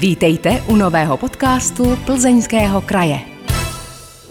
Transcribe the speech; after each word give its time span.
Vítejte 0.00 0.50
u 0.68 0.76
nového 0.76 1.16
podcastu 1.16 1.84
Plzeňského 2.06 2.80
kraje. 2.80 3.18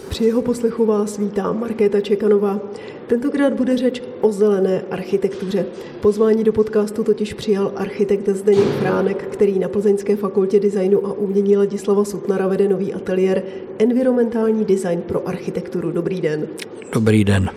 Při 0.08 0.24
jeho 0.24 0.42
poslechu 0.42 0.86
vás 0.86 1.18
vítá 1.18 1.52
Markéta 1.52 2.00
Čekanová. 2.00 2.60
Tentokrát 3.06 3.52
bude 3.52 3.76
řeč 3.76 4.02
o 4.20 4.32
zelené 4.32 4.82
architektuře. 4.90 5.66
Pozvání 6.00 6.44
do 6.44 6.52
podcastu 6.52 7.04
totiž 7.04 7.34
přijal 7.34 7.72
architekt 7.76 8.28
Zdeněk 8.28 8.68
Fránek, 8.80 9.24
který 9.24 9.58
na 9.58 9.68
Plzeňské 9.68 10.16
fakultě 10.16 10.60
designu 10.60 11.06
a 11.06 11.12
umění 11.12 11.56
Ladislava 11.56 12.04
Sutnara 12.04 12.46
vede 12.46 12.68
nový 12.68 12.94
ateliér 12.94 13.42
Environmentální 13.78 14.64
design 14.64 15.02
pro 15.02 15.28
architekturu. 15.28 15.92
Dobrý 15.92 16.20
den. 16.20 16.46
Dobrý 16.92 17.24
den. 17.24 17.50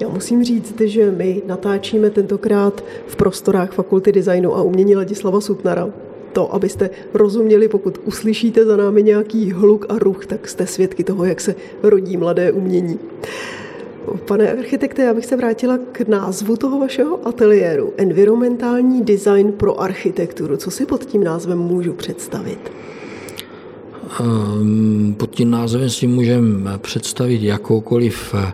Já 0.00 0.08
musím 0.08 0.44
říct, 0.44 0.80
že 0.80 1.10
my 1.10 1.42
natáčíme 1.46 2.10
tentokrát 2.10 2.84
v 3.06 3.16
prostorách 3.16 3.72
Fakulty 3.72 4.12
designu 4.12 4.56
a 4.56 4.62
umění 4.62 4.96
Ladislava 4.96 5.40
Sutnara 5.40 5.88
to, 6.32 6.54
abyste 6.54 6.90
rozuměli, 7.14 7.68
pokud 7.68 7.98
uslyšíte 8.04 8.64
za 8.64 8.76
námi 8.76 9.02
nějaký 9.02 9.52
hluk 9.52 9.86
a 9.88 9.98
ruch, 9.98 10.26
tak 10.26 10.48
jste 10.48 10.66
svědky 10.66 11.04
toho, 11.04 11.24
jak 11.24 11.40
se 11.40 11.54
rodí 11.82 12.16
mladé 12.16 12.52
umění. 12.52 12.98
Pane 14.24 14.52
architekte, 14.52 15.02
já 15.02 15.14
bych 15.14 15.26
se 15.26 15.36
vrátila 15.36 15.78
k 15.92 16.08
názvu 16.08 16.56
toho 16.56 16.80
vašeho 16.80 17.28
ateliéru. 17.28 17.92
Environmentální 17.96 19.02
design 19.02 19.52
pro 19.52 19.80
architekturu. 19.80 20.56
Co 20.56 20.70
si 20.70 20.86
pod 20.86 21.04
tím 21.04 21.24
názvem 21.24 21.58
můžu 21.58 21.92
představit? 21.92 22.72
Ehm, 24.20 25.14
pod 25.18 25.30
tím 25.30 25.50
názvem 25.50 25.90
si 25.90 26.06
můžeme 26.06 26.78
představit 26.78 27.42
jakoukoliv 27.42 28.34
eh, 28.34 28.52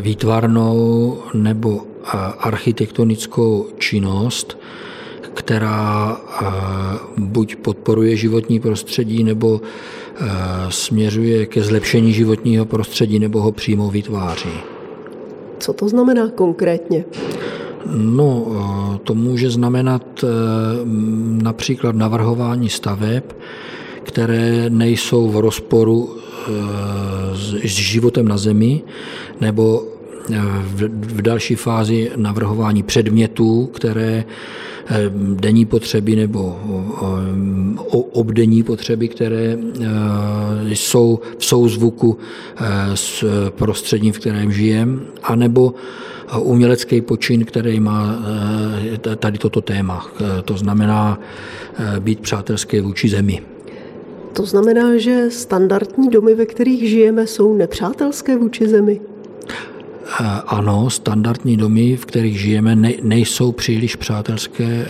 výtvarnou 0.00 1.18
nebo 1.34 1.82
eh, 1.82 2.08
architektonickou 2.38 3.66
činnost, 3.78 4.58
která 5.38 6.16
eh, 6.16 6.46
buď 7.16 7.56
podporuje 7.56 8.16
životní 8.16 8.60
prostředí, 8.60 9.24
nebo 9.24 9.60
eh, 9.60 10.26
směřuje 10.68 11.46
ke 11.46 11.62
zlepšení 11.62 12.12
životního 12.12 12.64
prostředí, 12.64 13.18
nebo 13.18 13.40
ho 13.40 13.52
přímo 13.52 13.90
vytváří. 13.90 14.50
Co 15.58 15.72
to 15.72 15.88
znamená 15.88 16.28
konkrétně? 16.28 17.04
No, 17.94 18.46
eh, 18.46 18.98
to 19.04 19.14
může 19.14 19.50
znamenat 19.50 20.24
například 21.42 21.94
navrhování 21.94 22.68
staveb, 22.68 23.22
které 24.02 24.70
nejsou 24.70 25.28
v 25.28 25.40
rozporu 25.40 26.16
s 27.34 27.76
životem 27.76 28.28
na 28.28 28.36
Zemi, 28.36 28.82
nebo 29.40 29.84
v 30.90 31.22
další 31.22 31.54
fázi 31.54 32.10
navrhování 32.16 32.82
předmětů, 32.82 33.66
které 33.66 34.24
denní 35.34 35.66
potřeby 35.66 36.16
nebo 36.16 36.58
obdenní 38.12 38.62
potřeby, 38.62 39.08
které 39.08 39.58
eh, 39.58 39.86
jsou 40.68 41.20
v 41.38 41.44
souzvuku 41.44 42.18
eh, 42.56 42.66
s 42.94 43.24
prostředím, 43.50 44.12
v 44.12 44.18
kterém 44.18 44.52
žijeme, 44.52 45.00
anebo 45.22 45.74
umělecký 46.40 47.00
počin, 47.00 47.44
který 47.44 47.80
má 47.80 48.18
tady 49.16 49.38
toto 49.38 49.60
téma. 49.60 50.06
To 50.44 50.56
znamená 50.56 51.20
být 52.00 52.20
přátelské 52.20 52.80
vůči 52.80 53.08
zemi. 53.08 53.42
To 54.32 54.46
znamená, 54.46 54.96
že 54.96 55.30
standardní 55.30 56.08
domy, 56.08 56.34
ve 56.34 56.46
kterých 56.46 56.88
žijeme, 56.88 57.26
jsou 57.26 57.56
nepřátelské 57.56 58.36
vůči 58.36 58.68
zemi? 58.68 59.00
Ano, 60.46 60.90
standardní 60.90 61.56
domy, 61.56 61.96
v 61.96 62.06
kterých 62.06 62.40
žijeme, 62.40 62.76
nejsou 63.02 63.52
příliš 63.52 63.96
přátelské 63.96 64.64
eh, 64.64 64.86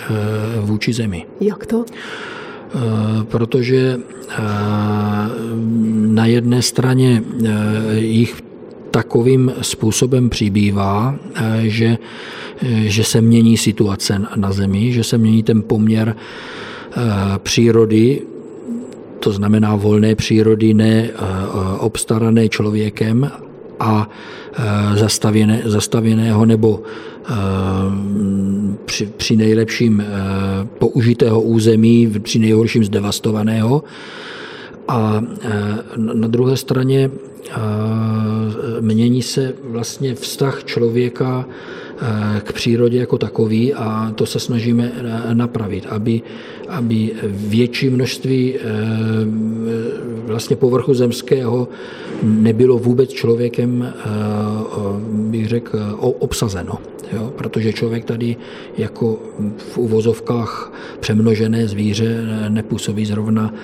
vůči 0.61 0.93
zemi. 0.93 1.27
Jak 1.41 1.67
to? 1.67 1.85
Eh, 1.85 2.79
protože 3.25 3.99
eh, 3.99 4.37
na 6.07 6.27
jedné 6.27 6.63
straně 6.63 7.23
jich 7.95 8.37
takovým 8.91 9.53
způsobem 9.63 10.31
přibývá, 10.31 11.17
že, 11.63 11.99
že 12.63 13.05
se 13.05 13.21
mění 13.21 13.57
situace 13.57 14.23
na 14.37 14.53
Zemi, 14.53 14.93
že 14.93 15.05
se 15.05 15.19
mění 15.19 15.43
ten 15.43 15.63
poměr 15.63 16.17
přírody, 17.39 18.23
to 19.21 19.33
znamená 19.33 19.77
volné 19.77 20.15
přírody, 20.15 20.75
ne 20.75 21.11
obstarané 21.79 22.49
člověkem 22.49 23.31
a 23.81 24.11
e, 24.53 24.99
zastavěné, 24.99 25.63
zastavěného 25.65 26.47
nebo 26.47 26.83
e, 26.83 27.35
při, 28.85 29.07
při 29.17 29.37
nejlepším 29.37 30.01
e, 30.01 30.07
použitého 30.79 31.41
území, 31.41 32.13
při 32.23 32.39
nejhorším 32.39 32.85
zdevastovaného. 32.85 33.85
A 34.89 35.25
na 35.97 36.29
druhé 36.29 36.57
straně 36.57 37.11
mění 38.81 39.23
se 39.23 39.55
vlastně 39.65 40.15
vztah 40.15 40.65
člověka 40.65 41.45
k 42.41 42.53
přírodě 42.53 42.99
jako 42.99 43.19
takový 43.19 43.75
a 43.75 44.13
to 44.15 44.27
se 44.27 44.41
snažíme 44.41 44.93
eh, 44.95 45.35
napravit, 45.35 45.87
aby, 45.87 46.23
aby 46.69 47.11
větší 47.25 47.91
množství 47.91 48.55
eh, 48.55 48.61
vlastně 50.27 50.57
povrchu 50.57 50.95
zemského 50.95 51.69
nebylo 52.23 52.79
vůbec 52.79 53.11
člověkem, 53.11 53.93
bych 55.11 55.49
řekl, 55.49 55.79
obsazeno. 55.99 56.79
Jo? 57.13 57.33
Protože 57.37 57.73
člověk 57.73 58.05
tady 58.05 58.37
jako 58.79 59.19
v 59.57 59.79
uvozovkách 59.79 60.73
přemnožené 61.01 61.69
zvíře 61.69 62.25
nepůsobí 62.49 63.07
zrovna 63.07 63.55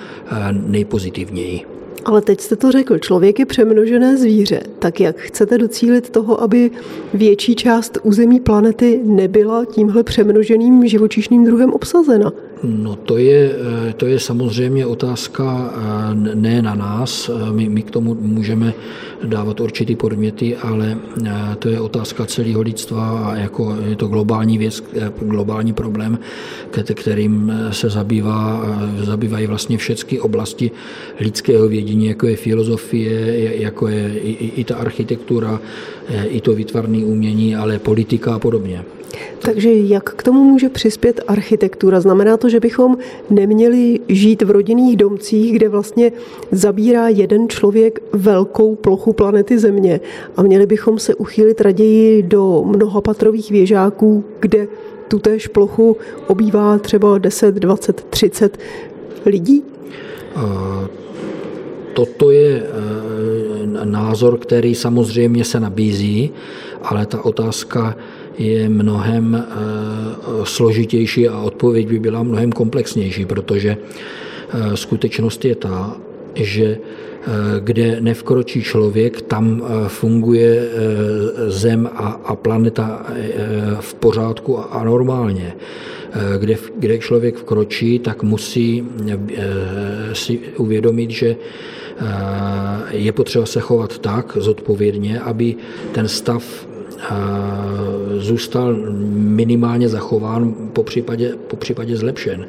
nejpozitivněji. 0.51 1.65
Ale 2.05 2.21
teď 2.21 2.41
jste 2.41 2.55
to 2.55 2.71
řekl, 2.71 2.99
člověk 2.99 3.39
je 3.39 3.45
přemnožené 3.45 4.17
zvíře. 4.17 4.61
Tak 4.79 4.99
jak 4.99 5.17
chcete 5.17 5.57
docílit 5.57 6.09
toho, 6.09 6.41
aby 6.41 6.71
větší 7.13 7.55
část 7.55 7.97
území 8.03 8.39
planety 8.39 9.01
nebyla 9.03 9.65
tímhle 9.65 10.03
přemnoženým 10.03 10.87
živočišným 10.87 11.45
druhem 11.45 11.73
obsazena? 11.73 12.33
No 12.65 12.95
to 12.95 13.17
je, 13.17 13.51
eh, 13.89 13.93
to 13.93 14.05
je 14.05 14.19
samozřejmě 14.19 14.85
otázka 14.85 15.45
eh, 15.45 16.35
ne 16.35 16.61
na 16.61 16.75
nás, 16.75 17.29
eh, 17.29 17.51
my, 17.51 17.69
my 17.69 17.81
k 17.81 17.91
tomu 17.91 18.17
můžeme 18.19 18.73
dávat 19.23 19.59
určitý 19.59 19.95
podměty, 19.95 20.55
ale 20.55 20.97
to 21.59 21.69
je 21.69 21.79
otázka 21.79 22.25
celého 22.25 22.61
lidstva 22.61 23.19
a 23.19 23.35
jako 23.35 23.77
je 23.89 23.95
to 23.95 24.07
globální 24.07 24.57
věc, 24.57 24.83
globální 25.21 25.73
problém, 25.73 26.19
kterým 26.93 27.53
se 27.71 27.89
zabývá, 27.89 28.65
zabývají 29.03 29.47
vlastně 29.47 29.77
všechny 29.77 30.19
oblasti 30.19 30.71
lidského 31.19 31.67
vědění, 31.67 32.05
jako 32.05 32.27
je 32.27 32.35
filozofie, 32.35 33.61
jako 33.61 33.87
je 33.87 34.19
i, 34.19 34.61
i 34.61 34.63
ta 34.63 34.75
architektura, 34.75 35.59
i 36.27 36.41
to 36.41 36.55
výtvarné 36.55 36.97
umění, 36.97 37.55
ale 37.55 37.79
politika 37.79 38.35
a 38.35 38.39
podobně. 38.39 38.83
Takže 39.39 39.73
jak 39.73 40.03
k 40.15 40.23
tomu 40.23 40.43
může 40.43 40.69
přispět 40.69 41.21
architektura? 41.27 42.01
Znamená 42.01 42.37
to, 42.37 42.49
že 42.49 42.59
bychom 42.59 42.97
neměli 43.29 43.99
žít 44.09 44.41
v 44.41 44.51
rodinných 44.51 44.97
domcích, 44.97 45.53
kde 45.53 45.69
vlastně 45.69 46.11
zabírá 46.51 47.07
jeden 47.07 47.49
člověk 47.49 47.99
velkou 48.13 48.75
plochu 48.75 49.13
planety 49.13 49.59
Země 49.59 49.99
a 50.37 50.43
měli 50.43 50.65
bychom 50.65 50.99
se 50.99 51.15
uchýlit 51.15 51.61
raději 51.61 52.23
do 52.23 52.63
mnohopatrových 52.65 53.51
věžáků, 53.51 54.23
kde 54.39 54.67
tutéž 55.07 55.47
plochu 55.47 55.97
obývá 56.27 56.77
třeba 56.77 57.17
10, 57.17 57.55
20, 57.55 58.05
30 58.09 58.57
lidí? 59.25 59.63
Toto 61.95 62.31
je 62.31 62.59
e, 62.59 62.65
názor, 63.85 64.37
který 64.37 64.75
samozřejmě 64.75 65.43
se 65.43 65.59
nabízí, 65.59 66.29
ale 66.83 67.05
ta 67.05 67.25
otázka 67.25 67.95
je 68.37 68.69
mnohem 68.69 69.35
eh, 69.35 69.45
složitější 70.43 71.27
a 71.27 71.39
odpověď 71.39 71.87
by 71.87 71.99
byla 71.99 72.23
mnohem 72.23 72.51
komplexnější, 72.51 73.25
protože 73.25 73.77
eh, 73.77 74.77
skutečnost 74.77 75.45
je 75.45 75.55
ta, 75.55 75.97
že 76.35 76.65
eh, 76.77 77.31
kde 77.59 78.01
nevkročí 78.01 78.61
člověk, 78.61 79.21
tam 79.21 79.63
funguje 79.87 80.69
Zem 81.47 81.89
a, 81.95 82.35
planeta 82.35 83.05
v 83.79 83.93
pořádku 83.93 84.59
a 84.59 84.83
normálně. 84.83 85.53
Kde, 86.39 86.55
kde 86.77 86.97
člověk 86.97 87.35
vkročí, 87.35 87.99
tak 87.99 88.23
musí 88.23 88.83
si 90.13 90.39
uvědomit, 90.57 91.11
že 91.11 91.35
je 92.89 93.11
potřeba 93.11 93.45
se 93.45 93.59
chovat 93.59 93.99
tak 93.99 94.37
zodpovědně, 94.39 95.19
aby 95.19 95.55
ten 95.91 96.07
stav 96.07 96.67
zůstal 98.17 98.75
minimálně 99.13 99.89
zachován, 99.89 100.53
po 100.73 100.83
případě, 100.83 101.35
po 101.47 101.55
případě 101.55 101.97
zlepšen. 101.97 102.45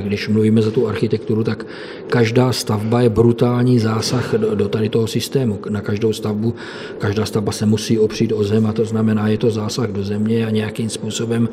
Když 0.00 0.28
mluvíme 0.28 0.62
za 0.62 0.70
tu 0.70 0.88
architekturu, 0.88 1.44
tak 1.44 1.66
každá 2.06 2.52
stavba 2.52 3.00
je 3.00 3.08
brutální 3.08 3.78
zásah 3.78 4.34
do, 4.34 4.54
do 4.54 4.68
tady 4.68 4.88
toho 4.88 5.06
systému. 5.06 5.58
Na 5.68 5.80
každou 5.80 6.12
stavbu, 6.12 6.54
každá 6.98 7.24
stavba 7.26 7.52
se 7.52 7.66
musí 7.66 7.98
opřít 7.98 8.32
o 8.32 8.44
zem 8.44 8.66
a 8.66 8.72
to 8.72 8.84
znamená, 8.84 9.28
je 9.28 9.38
to 9.38 9.50
zásah 9.50 9.90
do 9.90 10.04
země 10.04 10.46
a 10.46 10.50
nějakým 10.50 10.88
způsobem 10.88 11.48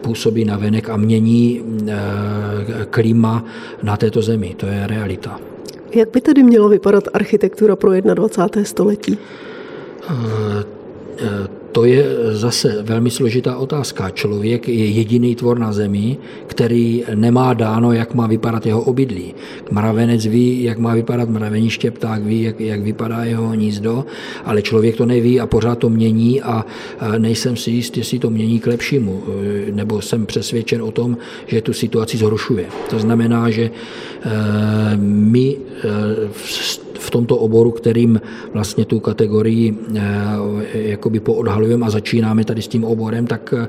působí 0.00 0.44
na 0.44 0.56
venek 0.56 0.88
a 0.88 0.96
mění 0.96 1.62
klima 2.90 3.44
na 3.82 3.96
této 3.96 4.22
zemi. 4.22 4.54
To 4.56 4.66
je 4.66 4.86
realita. 4.86 5.51
Jak 5.94 6.10
by 6.10 6.20
tedy 6.20 6.42
měla 6.42 6.68
vypadat 6.68 7.04
architektura 7.12 7.76
pro 7.76 7.90
21. 7.92 8.64
století? 8.64 9.18
Uh, 11.20 11.62
to 11.72 11.84
je 11.84 12.04
zase 12.32 12.82
velmi 12.82 13.10
složitá 13.10 13.56
otázka. 13.56 14.10
Člověk 14.10 14.68
je 14.68 14.86
jediný 14.86 15.34
tvor 15.34 15.58
na 15.58 15.72
zemi, 15.72 16.16
který 16.46 17.04
nemá 17.14 17.54
dáno, 17.54 17.92
jak 17.92 18.14
má 18.14 18.26
vypadat 18.26 18.66
jeho 18.66 18.82
obydlí. 18.82 19.34
Mravenec 19.70 20.26
ví, 20.26 20.62
jak 20.62 20.78
má 20.78 20.94
vypadat 20.94 21.28
mraveniště, 21.28 21.90
pták 21.90 22.22
ví, 22.22 22.42
jak, 22.42 22.60
jak 22.60 22.80
vypadá 22.82 23.24
jeho 23.24 23.48
hnízdo, 23.48 24.04
ale 24.44 24.62
člověk 24.62 24.96
to 24.96 25.06
neví 25.06 25.40
a 25.40 25.46
pořád 25.46 25.78
to 25.78 25.90
mění 25.90 26.42
a 26.42 26.64
nejsem 27.18 27.56
si 27.56 27.70
jist, 27.70 27.96
jestli 27.96 28.18
to 28.18 28.30
mění 28.30 28.60
k 28.60 28.66
lepšímu, 28.66 29.22
nebo 29.72 30.00
jsem 30.00 30.26
přesvědčen 30.26 30.82
o 30.82 30.90
tom, 30.90 31.16
že 31.46 31.62
tu 31.62 31.72
situaci 31.72 32.16
zhoršuje. 32.16 32.66
To 32.90 32.98
znamená, 32.98 33.50
že 33.50 33.70
eh, 34.22 34.30
my 34.96 35.56
eh, 35.56 36.82
v 37.02 37.10
tomto 37.10 37.36
oboru, 37.36 37.70
kterým 37.70 38.20
vlastně 38.52 38.84
tu 38.84 39.00
kategorii 39.00 39.74
eh, 39.74 40.02
jakoby 40.72 41.20
poodhalujeme 41.20 41.86
a 41.86 41.90
začínáme 41.90 42.44
tady 42.44 42.62
s 42.62 42.68
tím 42.68 42.84
oborem, 42.84 43.26
tak 43.26 43.54
eh, 43.56 43.68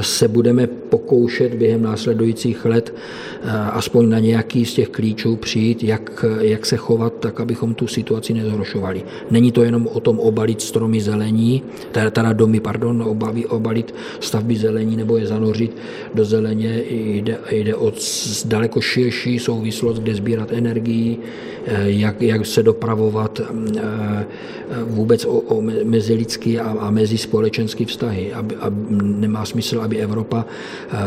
se 0.00 0.28
budeme 0.28 0.66
pokoušet 0.66 1.54
během 1.54 1.82
následujících 1.82 2.64
let 2.64 2.94
eh, 2.94 3.50
aspoň 3.50 4.08
na 4.08 4.18
nějaký 4.18 4.64
z 4.64 4.74
těch 4.74 4.88
klíčů 4.88 5.36
přijít, 5.36 5.84
jak, 5.84 6.24
jak 6.40 6.66
se 6.66 6.76
chovat, 6.76 7.12
tak 7.20 7.40
abychom 7.40 7.74
tu 7.74 7.86
situaci 7.86 8.34
nezhoršovali. 8.34 9.02
Není 9.30 9.52
to 9.52 9.62
jenom 9.62 9.86
o 9.86 10.00
tom 10.00 10.18
obalit 10.18 10.60
stromy 10.60 11.00
zelení, 11.00 11.62
teda, 11.92 12.10
teda 12.10 12.32
domy, 12.32 12.60
pardon, 12.60 13.02
obaví, 13.02 13.46
obalit 13.46 13.94
stavby 14.20 14.56
zelení 14.56 14.96
nebo 14.96 15.16
je 15.16 15.26
zanořit 15.26 15.76
do 16.14 16.24
zeleně, 16.24 16.82
jde, 16.90 17.38
jde 17.50 17.74
o 17.74 17.92
daleko 18.44 18.80
širší 18.80 19.38
souvislost, 19.38 19.98
kde 19.98 20.14
sbírat 20.14 20.52
energii, 20.52 21.18
jak, 21.86 22.22
jak 22.28 22.46
se 22.46 22.62
dopravovat 22.62 23.40
eh, 23.40 23.46
eh, 23.76 24.26
vůbec 24.84 25.24
o, 25.24 25.32
o 25.32 25.62
mezilidský 25.84 26.58
a, 26.58 26.70
a 26.80 26.90
mezispolečenský 26.90 27.84
vztahy. 27.84 28.32
Aby, 28.32 28.56
a 28.56 28.72
nemá 29.02 29.44
smysl, 29.44 29.80
aby 29.80 29.98
Evropa 29.98 30.44
eh, 30.44 30.98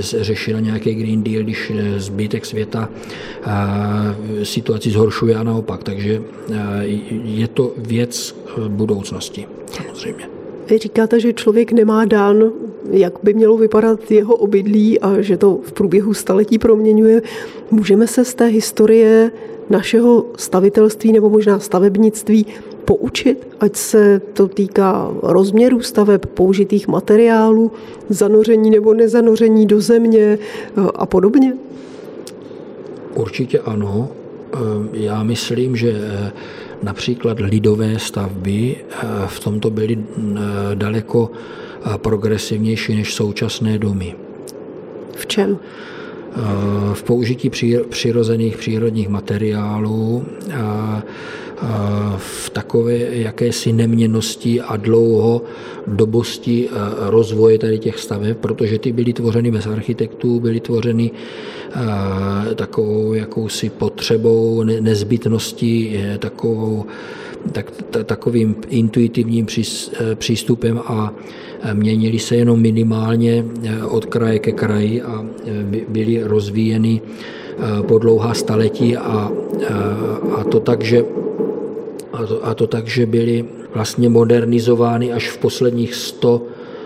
řešila 0.00 0.60
nějaký 0.60 0.94
Green 0.94 1.22
Deal, 1.22 1.42
když 1.42 1.72
zbytek 1.96 2.46
světa 2.46 2.88
situaci 4.42 4.90
zhoršuje 4.90 5.36
a 5.36 5.42
naopak. 5.42 5.84
Takže 5.84 6.22
je 7.24 7.48
to 7.48 7.72
věc 7.76 8.36
budoucnosti, 8.68 9.46
samozřejmě. 9.76 10.28
Vy 10.70 10.78
říkáte, 10.78 11.20
že 11.20 11.32
člověk 11.32 11.72
nemá 11.72 12.04
dán, 12.04 12.52
jak 12.90 13.12
by 13.22 13.34
mělo 13.34 13.56
vypadat 13.56 14.10
jeho 14.10 14.36
obydlí 14.36 15.00
a 15.00 15.20
že 15.20 15.36
to 15.36 15.60
v 15.62 15.72
průběhu 15.72 16.14
staletí 16.14 16.58
proměňuje. 16.58 17.22
Můžeme 17.70 18.06
se 18.06 18.24
z 18.24 18.34
té 18.34 18.46
historie 18.46 19.30
našeho 19.70 20.24
stavitelství 20.36 21.12
nebo 21.12 21.30
možná 21.30 21.58
stavebnictví 21.58 22.46
poučit, 22.84 23.48
ať 23.60 23.76
se 23.76 24.20
to 24.32 24.48
týká 24.48 25.10
rozměru 25.22 25.80
staveb, 25.80 26.26
použitých 26.26 26.88
materiálů, 26.88 27.72
zanoření 28.08 28.70
nebo 28.70 28.94
nezanoření 28.94 29.66
do 29.66 29.80
země 29.80 30.38
eh, 30.38 30.80
a 30.94 31.06
podobně? 31.06 31.56
Určitě 33.14 33.58
ano. 33.58 34.08
Eh, 34.54 34.58
já 34.92 35.22
myslím, 35.22 35.76
že 35.76 35.90
eh, 35.90 36.32
například 36.82 37.40
lidové 37.40 37.98
stavby 37.98 38.76
v 39.26 39.40
tomto 39.40 39.70
byly 39.70 39.98
daleko 40.74 41.30
progresivnější 41.96 42.94
než 42.94 43.14
současné 43.14 43.78
domy. 43.78 44.14
V 45.16 45.26
čem? 45.26 45.58
V 46.94 47.02
použití 47.02 47.50
přirozených 47.88 48.56
přírodních 48.56 49.08
materiálů, 49.08 50.24
v 52.16 52.50
takové 52.50 52.96
jakési 52.96 53.72
neměnosti 53.72 54.60
a 54.60 54.76
dlouho 54.76 55.42
dobosti 55.86 56.68
rozvoje 56.98 57.58
tady 57.58 57.78
těch 57.78 57.98
staveb, 57.98 58.36
protože 58.40 58.78
ty 58.78 58.92
byly 58.92 59.12
tvořeny 59.12 59.50
bez 59.50 59.66
architektů, 59.66 60.40
byly 60.40 60.60
tvořeny 60.60 61.10
takovou 62.54 63.14
jakousi 63.14 63.70
potřebou, 63.70 64.62
nezbytností, 64.62 65.98
takovou, 66.18 66.84
tak, 67.52 67.70
takovým 68.04 68.56
intuitivním 68.68 69.46
přístupem 70.14 70.80
a 70.86 71.14
měnili 71.72 72.18
se 72.18 72.36
jenom 72.36 72.60
minimálně 72.60 73.44
eh, 73.64 73.84
od 73.84 74.06
kraje 74.06 74.38
ke 74.38 74.52
kraji 74.52 75.02
a 75.02 75.24
eh, 75.46 75.50
byly 75.88 76.22
rozvíjeny 76.22 77.00
eh, 77.00 77.82
po 77.82 77.98
dlouhá 77.98 78.34
staletí 78.34 78.96
a, 78.96 79.30
a 80.36 80.44
to 80.44 80.60
tak, 80.60 80.82
že 80.82 81.04
a 82.12 82.26
to, 82.26 82.46
a 82.46 82.54
to 82.54 82.66
tak, 82.66 82.88
že 82.88 83.06
byly 83.06 83.44
vlastně 83.74 84.08
modernizovány 84.08 85.12
až 85.12 85.28
v 85.28 85.38
posledních 85.38 85.94
100, 85.94 86.42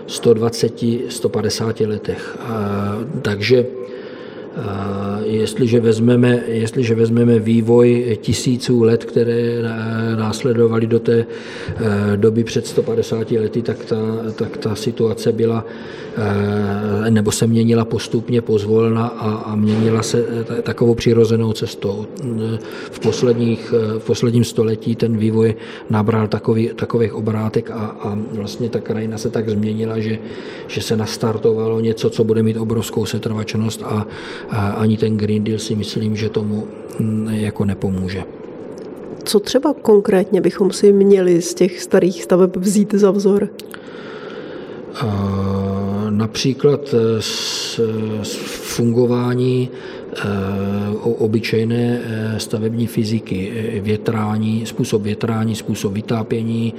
120, 0.07 0.83
150 1.09 1.79
letech. 1.79 2.37
A, 2.39 2.97
takže 3.21 3.65
Jestliže 5.23 5.79
vezmeme, 5.79 6.43
jestliže 6.47 6.95
vezmeme 6.95 7.39
vývoj 7.39 8.17
tisíců 8.21 8.83
let, 8.83 9.05
které 9.05 9.61
následovaly 10.15 10.87
do 10.87 10.99
té 10.99 11.25
eh, 11.25 12.17
doby 12.17 12.43
před 12.43 12.67
150 12.67 13.31
lety, 13.31 13.61
tak 13.61 13.85
ta, 13.85 13.97
tak 14.35 14.57
ta 14.57 14.75
situace 14.75 15.31
byla 15.31 15.65
Eh, 16.19 17.11
nebo 17.11 17.31
se 17.31 17.47
měnila 17.47 17.85
postupně 17.85 18.41
pozvolna 18.41 19.07
a, 19.07 19.31
a 19.31 19.55
měnila 19.55 20.03
se 20.03 20.25
eh, 20.59 20.61
takovou 20.61 20.95
přirozenou 20.95 21.53
cestou. 21.53 22.05
Eh, 22.23 22.57
v, 22.91 22.99
posledních, 22.99 23.73
v 23.97 24.05
posledním 24.05 24.43
století 24.43 24.95
ten 24.95 25.17
vývoj 25.17 25.55
nabral 25.89 26.27
takový, 26.27 26.69
takových 26.75 27.13
obrátek 27.13 27.71
a, 27.71 27.75
a 27.75 28.17
vlastně 28.31 28.69
ta 28.69 28.79
krajina 28.79 29.17
se 29.17 29.29
tak 29.29 29.49
změnila, 29.49 29.99
že, 29.99 30.19
že 30.67 30.81
se 30.81 30.97
nastartovalo 30.97 31.79
něco, 31.79 32.09
co 32.09 32.23
bude 32.23 32.43
mít 32.43 32.57
obrovskou 32.57 33.05
setrvačnost 33.05 33.83
a, 33.83 34.07
a 34.49 34.69
ani 34.69 34.97
ten 34.97 35.17
Green 35.17 35.43
Deal 35.43 35.59
si 35.59 35.75
myslím, 35.75 36.15
že 36.15 36.29
tomu 36.29 36.67
jako 37.29 37.65
nepomůže. 37.65 38.23
Co 39.23 39.39
třeba 39.39 39.73
konkrétně 39.81 40.41
bychom 40.41 40.71
si 40.71 40.93
měli 40.93 41.41
z 41.41 41.53
těch 41.53 41.81
starých 41.81 42.23
staveb 42.23 42.55
vzít 42.55 42.93
za 42.93 43.11
vzor? 43.11 43.49
například 46.09 46.95
z 47.19 47.79
eh, 47.79 48.23
fungování 48.45 49.69
eh, 49.69 50.23
obyčejné 51.01 52.01
stavební 52.37 52.87
fyziky, 52.87 53.51
větrání, 53.83 54.65
způsob 54.65 55.01
větrání, 55.01 55.55
způsob 55.55 55.93
vytápění. 55.93 56.73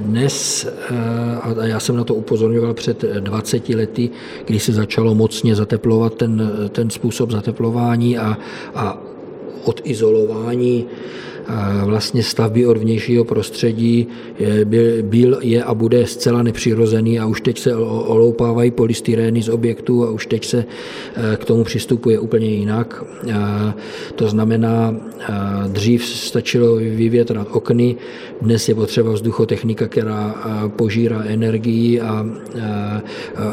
Dnes, 0.00 0.66
a 1.42 1.64
já 1.64 1.80
jsem 1.80 1.96
na 1.96 2.04
to 2.04 2.14
upozorňoval 2.14 2.74
před 2.74 3.04
20 3.20 3.68
lety, 3.68 4.10
kdy 4.44 4.58
se 4.58 4.72
začalo 4.72 5.14
mocně 5.14 5.54
zateplovat 5.54 6.14
ten, 6.14 6.50
ten 6.72 6.90
způsob 6.90 7.30
zateplování 7.30 8.18
a, 8.18 8.38
a 8.74 8.98
odizolování 9.64 10.86
vlastně 11.84 12.22
stavby 12.22 12.66
od 12.66 12.76
vnějšího 12.76 13.24
prostředí 13.24 14.06
byl, 14.64 15.02
byl, 15.02 15.38
je 15.42 15.64
a 15.64 15.74
bude 15.74 16.06
zcela 16.06 16.42
nepřirozený 16.42 17.18
a 17.18 17.26
už 17.26 17.40
teď 17.40 17.58
se 17.58 17.76
oloupávají 17.76 18.70
polystyrény 18.70 19.42
z 19.42 19.48
objektů 19.48 20.04
a 20.04 20.10
už 20.10 20.26
teď 20.26 20.44
se 20.44 20.58
e, 20.58 21.36
k 21.36 21.44
tomu 21.44 21.64
přistupuje 21.64 22.18
úplně 22.18 22.46
jinak. 22.46 23.04
To 24.14 24.28
znamená, 24.28 24.96
dřív 25.66 26.04
stačilo 26.04 26.76
vyvětrat 26.76 27.48
okny, 27.50 27.96
dnes 28.42 28.68
je 28.68 28.74
potřeba 28.74 29.12
vzduchotechnika, 29.12 29.88
která 29.88 30.34
požírá 30.76 31.22
energii 31.26 32.00
a 32.00 32.26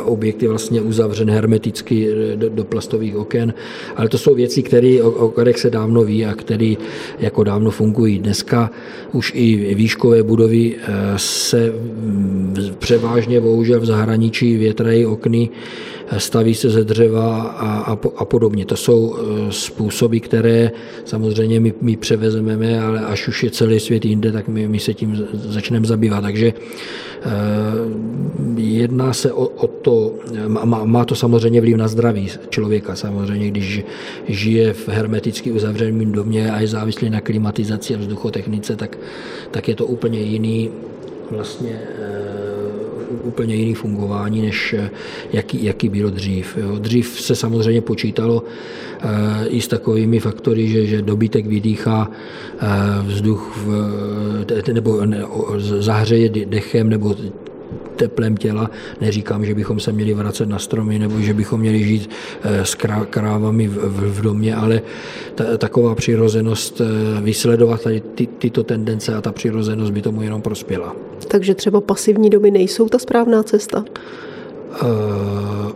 objekt 0.03 0.43
je 0.43 0.49
vlastně 0.49 0.81
uzavřen 0.81 1.29
hermeticky 1.29 2.07
do, 2.35 2.49
do 2.49 2.63
plastových 2.63 3.15
oken, 3.15 3.53
ale 3.95 4.09
to 4.09 4.17
jsou 4.17 4.35
věci, 4.35 4.63
které, 4.63 5.03
o, 5.03 5.11
o 5.11 5.29
kterých 5.29 5.59
se 5.59 5.69
dávno 5.69 6.03
ví 6.03 6.25
a 6.25 6.33
které 6.33 6.73
jako 7.19 7.43
dávno 7.43 7.71
fungují. 7.71 7.82
Dneska 7.91 8.71
už 9.11 9.31
i 9.35 9.75
výškové 9.75 10.23
budovy 10.23 10.75
se 11.17 11.73
převážně 12.79 13.41
bohužel 13.41 13.79
v 13.79 13.85
zahraničí 13.85 14.57
větrají 14.57 15.05
okny, 15.05 15.49
staví 16.17 16.55
se 16.55 16.69
ze 16.69 16.83
dřeva 16.83 17.41
a, 17.41 17.93
a, 17.93 17.97
a 18.15 18.25
podobně. 18.25 18.65
To 18.65 18.75
jsou 18.75 19.17
způsoby, 19.49 20.17
které 20.17 20.71
samozřejmě 21.05 21.59
my, 21.59 21.73
my 21.81 21.97
převezmeme, 21.97 22.81
ale 22.81 22.99
až 22.99 23.27
už 23.27 23.43
je 23.43 23.51
celý 23.51 23.79
svět 23.79 24.05
jinde, 24.05 24.31
tak 24.31 24.47
my, 24.47 24.67
my 24.67 24.79
se 24.79 24.93
tím 24.93 25.27
začneme 25.33 25.87
zabývat. 25.87 26.21
Takže 26.21 26.53
eh, 26.53 27.12
jedná 28.57 29.13
se 29.13 29.31
o, 29.31 29.47
o 29.47 29.67
to, 29.67 30.13
má, 30.47 30.85
má 30.85 31.05
to 31.05 31.15
samozřejmě 31.15 31.61
vliv 31.61 31.77
na 31.77 31.87
zdraví 31.87 32.29
člověka. 32.49 32.95
Samozřejmě, 32.95 33.47
když 33.47 33.83
žije 34.27 34.73
v 34.73 34.89
hermeticky 34.89 35.51
uzavřeném 35.51 36.11
domě 36.11 36.51
a 36.51 36.59
je 36.59 36.67
závislý 36.67 37.09
na 37.09 37.21
klimatizaci 37.21 37.95
a 37.95 37.97
vzduchotechnice, 37.97 38.75
tak, 38.75 38.97
tak 39.51 39.67
je 39.67 39.75
to 39.75 39.85
úplně 39.85 40.19
jiný 40.19 40.69
vlastně 41.31 41.81
eh, 41.99 42.42
úplně 43.23 43.55
jiný 43.55 43.73
fungování, 43.73 44.41
než 44.41 44.73
eh, 44.73 44.89
jaký, 45.33 45.63
jaký 45.63 45.89
bylo 45.89 46.09
dřív. 46.09 46.57
Jo. 46.57 46.79
Dřív 46.79 47.21
se 47.21 47.35
samozřejmě 47.35 47.81
počítalo 47.81 48.43
e, 48.43 49.47
i 49.47 49.61
s 49.61 49.67
takovými 49.67 50.19
faktory, 50.19 50.67
že, 50.67 50.85
že 50.85 51.01
dobytek 51.01 51.45
vydýchá 51.45 52.11
e, 52.11 52.67
vzduch 53.07 53.57
v, 53.57 54.73
nebo 54.73 55.05
ne, 55.05 55.23
zahřeje 55.79 56.29
dechem 56.29 56.89
nebo 56.89 57.15
teplem 57.95 58.37
těla. 58.37 58.69
Neříkám, 59.01 59.45
že 59.45 59.55
bychom 59.55 59.79
se 59.79 59.91
měli 59.91 60.13
vracet 60.13 60.49
na 60.49 60.59
stromy 60.59 60.99
nebo 60.99 61.19
že 61.19 61.33
bychom 61.33 61.59
měli 61.59 61.83
žít 61.83 62.09
eh, 62.43 62.65
s 62.65 62.75
krávami 63.09 63.67
v, 63.67 63.77
v, 63.77 64.19
v 64.19 64.21
domě, 64.21 64.55
ale 64.55 64.81
ta, 65.35 65.57
taková 65.57 65.95
přirozenost, 65.95 66.81
eh, 66.81 67.21
vysledovat 67.21 67.83
tady 67.83 68.01
ty, 68.01 68.27
tyto 68.27 68.63
tendence 68.63 69.15
a 69.15 69.21
ta 69.21 69.31
přirozenost 69.31 69.93
by 69.93 70.01
tomu 70.01 70.21
jenom 70.21 70.41
prospěla. 70.41 70.95
Takže 71.33 71.55
třeba 71.55 71.81
pasivní 71.81 72.29
domy 72.29 72.51
nejsou 72.51 72.89
ta 72.89 72.99
správná 72.99 73.43
cesta? 73.43 73.85
Uh, 74.81 75.71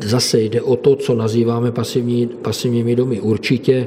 Zase 0.00 0.40
jde 0.40 0.62
o 0.62 0.76
to, 0.76 0.96
co 0.96 1.14
nazýváme 1.14 1.72
pasivní, 1.72 2.26
pasivními 2.26 2.96
domy. 2.96 3.20
Určitě 3.20 3.86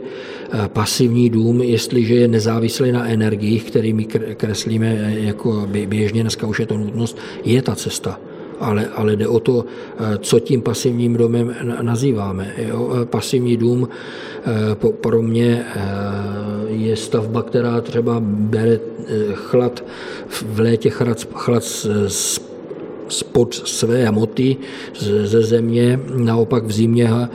eh, 0.52 0.70
pasivní 0.74 1.30
dům, 1.30 1.62
jestliže 1.62 2.16
je 2.16 2.28
nezávislý 2.28 2.92
na 2.92 3.10
energiích, 3.10 3.64
kterými 3.64 4.06
kreslíme 4.38 4.88
eh, 5.00 5.20
jako 5.20 5.68
běžně, 5.86 6.22
dneska 6.22 6.48
už 6.48 6.60
je 6.60 6.66
to 6.66 6.78
nutnost, 6.78 7.18
je 7.46 7.62
ta 7.62 7.76
cesta. 7.76 8.20
Ale, 8.64 8.88
ale 8.96 9.16
jde 9.16 9.28
o 9.28 9.40
to, 9.40 9.66
eh, 9.66 10.18
co 10.18 10.40
tím 10.40 10.62
pasivním 10.62 11.14
domem 11.14 11.56
nazýváme. 11.82 12.54
Jo? 12.58 12.92
Pasivní 13.06 13.58
dům 13.58 13.90
pro 15.02 15.22
mě 15.22 15.66
je 16.68 16.96
stavba, 16.96 17.44
která 17.44 17.82
třeba 17.82 18.18
bere 18.24 18.80
chlad 19.34 19.84
v 20.28 20.60
létě 20.60 20.90
chlad, 20.90 21.28
chlad 21.34 21.64
z 22.08 22.40
spod 23.14 23.54
své 23.54 24.06
hmoty 24.06 24.58
ze 25.24 25.42
země, 25.42 26.00
naopak 26.16 26.66
v 26.66 26.72
zimě 26.72 27.10
eh, 27.12 27.30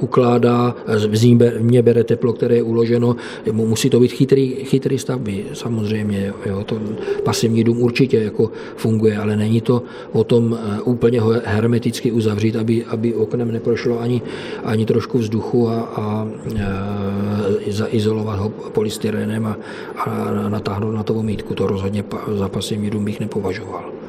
ukládá, 0.00 0.74
v 1.08 1.16
zimě 1.16 1.82
bere 1.82 2.04
teplo, 2.04 2.32
které 2.32 2.56
je 2.56 2.62
uloženo, 2.62 3.16
musí 3.52 3.90
to 3.90 4.00
být 4.00 4.12
chytrý, 4.12 4.48
chytrý 4.64 4.98
stavby, 4.98 5.44
samozřejmě, 5.52 6.32
jo, 6.46 6.64
to 6.64 6.78
pasivní 7.22 7.64
dům 7.64 7.82
určitě 7.82 8.22
jako 8.22 8.50
funguje, 8.76 9.18
ale 9.18 9.36
není 9.36 9.60
to 9.60 9.82
o 10.12 10.24
tom 10.24 10.58
eh, 10.58 10.80
úplně 10.82 11.20
hermeticky 11.44 12.12
uzavřít, 12.12 12.56
aby, 12.56 12.84
aby 12.84 13.14
oknem 13.14 13.52
neprošlo 13.52 14.00
ani, 14.00 14.22
ani 14.64 14.86
trošku 14.86 15.18
vzduchu 15.18 15.68
a, 15.68 15.74
a, 15.74 16.04
a 16.04 16.26
eh, 16.56 17.72
zaizolovat 17.72 18.38
ho 18.38 18.48
polystyrenem 18.48 19.46
a, 19.46 19.56
a 19.96 20.32
natáhnout 20.48 20.94
na 20.94 21.02
to 21.02 21.14
vomítku. 21.14 21.54
To 21.54 21.66
rozhodně 21.66 22.04
za 22.34 22.48
pasivní 22.48 22.90
dům 22.90 23.04
bych 23.04 23.20
nepovažoval. 23.20 24.03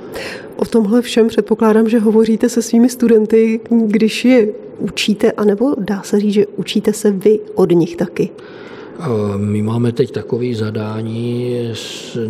O 0.56 0.66
tomhle 0.66 1.02
všem 1.02 1.28
předpokládám, 1.28 1.90
že 1.90 2.00
hovoříte 2.00 2.50
se 2.50 2.62
svými 2.62 2.90
studenty, 2.90 3.60
když 3.70 4.26
je 4.26 4.48
učíte, 4.80 5.32
anebo 5.32 5.76
dá 5.78 6.02
se 6.04 6.20
říct, 6.20 6.34
že 6.34 6.46
učíte 6.48 6.94
se 6.94 7.12
vy 7.12 7.40
od 7.56 7.72
nich 7.72 7.96
taky? 7.96 8.30
My 9.38 9.62
máme 9.62 9.92
teď 9.92 10.12
takové 10.12 10.56
zadání 10.56 11.56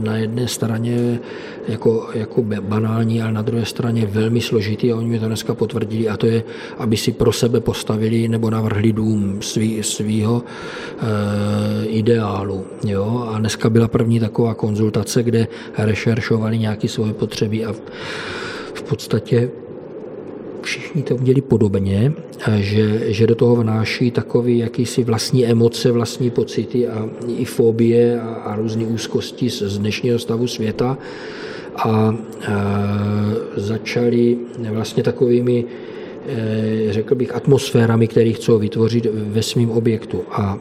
na 0.03 0.17
jedné 0.17 0.47
straně 0.47 1.19
jako, 1.67 2.09
jako 2.13 2.43
banální, 2.59 3.21
ale 3.21 3.31
na 3.31 3.41
druhé 3.41 3.65
straně 3.65 4.05
velmi 4.05 4.41
složitý 4.41 4.91
a 4.91 4.95
oni 4.95 5.07
mi 5.07 5.19
to 5.19 5.27
dneska 5.27 5.53
potvrdili 5.53 6.09
a 6.09 6.17
to 6.17 6.25
je, 6.25 6.43
aby 6.77 6.97
si 6.97 7.11
pro 7.11 7.31
sebe 7.31 7.59
postavili 7.59 8.27
nebo 8.27 8.49
navrhli 8.49 8.93
dům 8.93 9.41
svý, 9.41 9.83
svýho 9.83 10.43
e, 10.43 11.85
ideálu. 11.85 12.65
Jo? 12.85 13.29
A 13.33 13.39
dneska 13.39 13.69
byla 13.69 13.87
první 13.87 14.19
taková 14.19 14.53
konzultace, 14.53 15.23
kde 15.23 15.47
rešeršovali 15.77 16.59
nějaké 16.59 16.87
svoje 16.87 17.13
potřeby 17.13 17.65
a 17.65 17.73
v 18.73 18.83
podstatě 18.83 19.49
všichni 20.65 21.03
to 21.03 21.15
udělali 21.15 21.41
podobně, 21.41 22.13
že, 22.57 23.13
že 23.13 23.27
do 23.27 23.35
toho 23.35 23.55
vnáší 23.55 24.11
takový 24.11 24.57
jakýsi 24.57 25.03
vlastní 25.03 25.45
emoce, 25.45 25.91
vlastní 25.91 26.29
pocity 26.29 26.87
a 26.87 27.09
i 27.37 27.45
fobie 27.45 28.21
a, 28.21 28.29
a 28.29 28.55
různé 28.55 28.85
úzkosti 28.85 29.49
z, 29.49 29.61
z 29.61 29.77
dnešního 29.77 30.19
stavu 30.19 30.47
světa 30.47 30.97
a, 31.75 31.85
a 31.85 32.15
začali 33.55 34.37
vlastně 34.69 35.03
takovými 35.03 35.65
e, 36.27 36.93
řekl 36.93 37.15
bych, 37.15 37.35
atmosférami, 37.35 38.07
které 38.07 38.31
chcou 38.31 38.59
vytvořit 38.59 39.07
ve 39.13 39.43
svém 39.43 39.69
objektu. 39.71 40.23
A, 40.31 40.57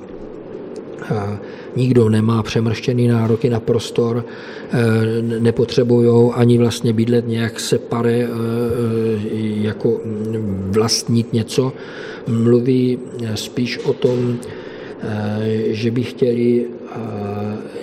a 1.15 1.39
nikdo 1.77 2.09
nemá 2.09 2.43
přemrštěný 2.43 3.09
nároky 3.09 3.51
na 3.51 3.61
prostor, 3.61 4.25
e, 4.73 5.23
nepotřebují 5.23 6.33
ani 6.35 6.59
vlastně 6.59 6.93
bydlet 6.93 7.29
nějak 7.29 7.61
separe, 7.61 8.13
e, 8.13 8.29
jako 9.63 10.01
vlastnit 10.71 11.33
něco. 11.33 11.73
Mluví 12.29 12.99
spíš 13.35 13.79
o 13.79 13.93
tom, 13.93 14.39
že 15.71 15.91
by 15.91 16.03
chtěli 16.03 16.67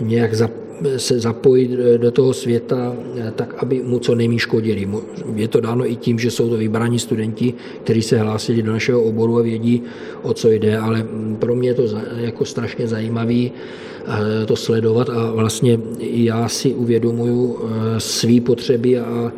nějak 0.02 0.34
zapojit 0.34 0.71
se 0.98 1.20
zapojit 1.20 1.72
do 1.98 2.12
toho 2.12 2.34
světa 2.34 2.96
eh, 3.18 3.34
tak, 3.36 3.56
aby 3.58 3.82
mu 3.84 4.00
co 4.00 4.16
nejméně 4.16 4.40
škodili. 4.40 4.90
Je 5.36 5.48
to 5.48 5.62
dáno 5.62 5.92
i 5.92 5.96
tím, 5.96 6.20
že 6.20 6.32
jsou 6.32 6.50
to 6.50 6.58
vybraní 6.58 7.00
studenti, 7.00 7.54
kteří 7.84 8.02
se 8.02 8.18
hlásili 8.18 8.64
do 8.64 8.72
našeho 8.72 9.04
oboru 9.04 9.38
a 9.38 9.42
vědí, 9.42 9.84
o 10.22 10.34
co 10.34 10.52
jde, 10.52 10.78
ale 10.78 11.04
mm, 11.04 11.38
pro 11.40 11.56
mě 11.56 11.70
je 11.70 11.74
to 11.74 11.84
jako 12.16 12.46
strašně 12.46 12.88
zajímavé 12.88 13.50
eh, 13.50 14.46
to 14.46 14.56
sledovat 14.56 15.10
a 15.10 15.32
vlastně 15.32 15.80
já 16.00 16.48
si 16.50 16.74
uvědomuju 16.74 17.58
eh, 17.60 18.00
své 18.00 18.42
potřeby 18.42 19.00
a, 19.00 19.32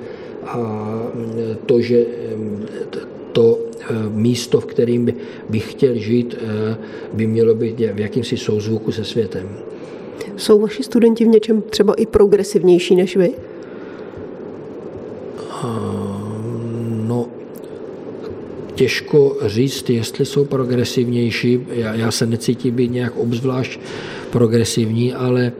a 0.48 0.58
mm, 1.16 1.58
to, 1.66 1.82
že 1.82 2.06
mm, 2.36 2.66
to 3.32 3.60
místo, 4.10 4.60
v 4.60 4.66
kterým 4.66 5.14
bych 5.50 5.72
chtěl 5.72 5.96
žít, 5.96 6.36
by 7.14 7.28
mělo 7.28 7.56
být 7.56 7.80
v 7.80 8.00
jakýmsi 8.00 8.38
souzvuku 8.38 8.92
se 8.92 9.04
světem. 9.04 9.50
Jsou 10.38 10.60
vaši 10.60 10.84
studenti 10.84 11.26
v 11.26 11.28
něčem 11.28 11.62
třeba 11.62 11.94
i 11.94 12.06
progresivnější 12.06 12.96
než 12.96 13.18
vy? 13.18 13.34
No, 17.08 17.28
těžko 18.76 19.38
říct, 19.46 19.90
jestli 19.90 20.26
jsou 20.26 20.46
progresivnější. 20.46 21.60
Já, 21.70 21.94
já 21.94 22.12
se 22.12 22.26
necítím 22.26 22.76
být 22.76 22.92
nějak 22.92 23.18
obzvlášť 23.18 23.80
progresivní, 24.32 25.14
ale, 25.14 25.52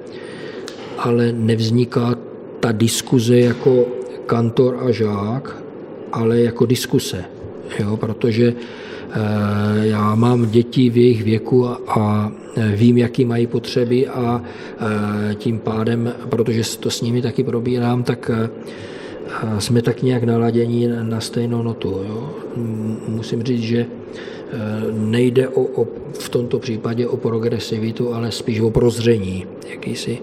ale 0.98 1.32
nevzniká 1.32 2.16
ta 2.60 2.72
diskuze 2.72 3.40
jako 3.40 3.86
kantor 4.26 4.78
a 4.80 4.92
žák, 4.92 5.64
ale 6.12 6.40
jako 6.40 6.66
diskuse. 6.66 7.26
Jo, 7.80 7.98
protože 7.98 8.54
Eh, 9.16 9.88
já 9.88 10.16
mám 10.16 10.50
děti 10.50 10.90
v 10.90 10.98
jejich 10.98 11.24
věku 11.24 11.68
a 11.88 12.32
eh, 12.58 12.72
vím, 12.76 12.98
jaký 12.98 13.26
mají 13.26 13.48
potřeby 13.48 14.08
a 14.08 14.42
eh, 14.42 15.36
tím 15.36 15.60
pádem, 15.60 16.14
protože 16.30 16.78
to 16.80 16.90
s 16.90 17.02
nimi 17.02 17.22
taky 17.22 17.44
probírám, 17.44 18.04
tak 18.04 18.32
jsme 19.60 19.82
tak 19.82 20.02
nějak 20.04 20.24
naladění 20.24 20.90
na 21.02 21.20
stejnou 21.20 21.64
notu. 21.64 21.90
Jo. 22.08 22.30
Musím 23.08 23.44
říct, 23.44 23.62
že 23.62 23.86
nejde 24.92 25.48
o, 25.50 25.62
o, 25.62 25.88
v 26.20 26.30
tomto 26.30 26.60
případě 26.60 27.08
o 27.08 27.18
progresivitu, 27.18 28.14
ale 28.14 28.32
spíš 28.32 28.60
o 28.60 28.70
prozření 28.70 29.46
jakýsi 29.70 30.18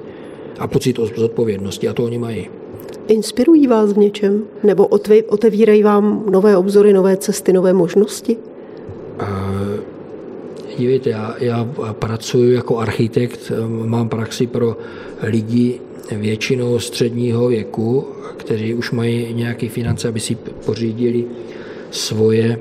a 0.58 0.66
pocit 0.66 0.98
o 0.98 1.06
zodpovědnosti 1.06 1.88
a 1.88 1.92
to 1.92 2.04
oni 2.04 2.18
mají. 2.18 2.59
Inspirují 3.10 3.66
vás 3.66 3.92
v 3.92 3.98
něčem? 3.98 4.42
Nebo 4.62 4.86
otevírají 5.28 5.82
vám 5.82 6.24
nové 6.30 6.56
obzory, 6.56 6.92
nové 6.92 7.16
cesty, 7.16 7.52
nové 7.52 7.72
možnosti? 7.72 8.36
Dívejte, 10.78 11.10
já, 11.10 11.34
já 11.40 11.68
pracuji 11.92 12.54
jako 12.54 12.78
architekt, 12.78 13.52
mám 13.68 14.08
praxi 14.08 14.46
pro 14.46 14.76
lidi 15.22 15.80
většinou 16.12 16.78
středního 16.78 17.48
věku, 17.48 18.06
kteří 18.36 18.74
už 18.74 18.90
mají 18.90 19.34
nějaké 19.34 19.68
finance, 19.68 20.08
aby 20.08 20.20
si 20.20 20.34
pořídili 20.64 21.24
svoje 21.90 22.58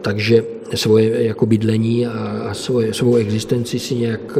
takže 0.00 0.44
svoje 0.74 1.24
jako 1.24 1.46
bydlení 1.46 2.06
a 2.06 2.50
svoje, 2.52 2.94
svou 2.94 3.16
existenci 3.16 3.78
si 3.78 3.94
nějak 3.94 4.38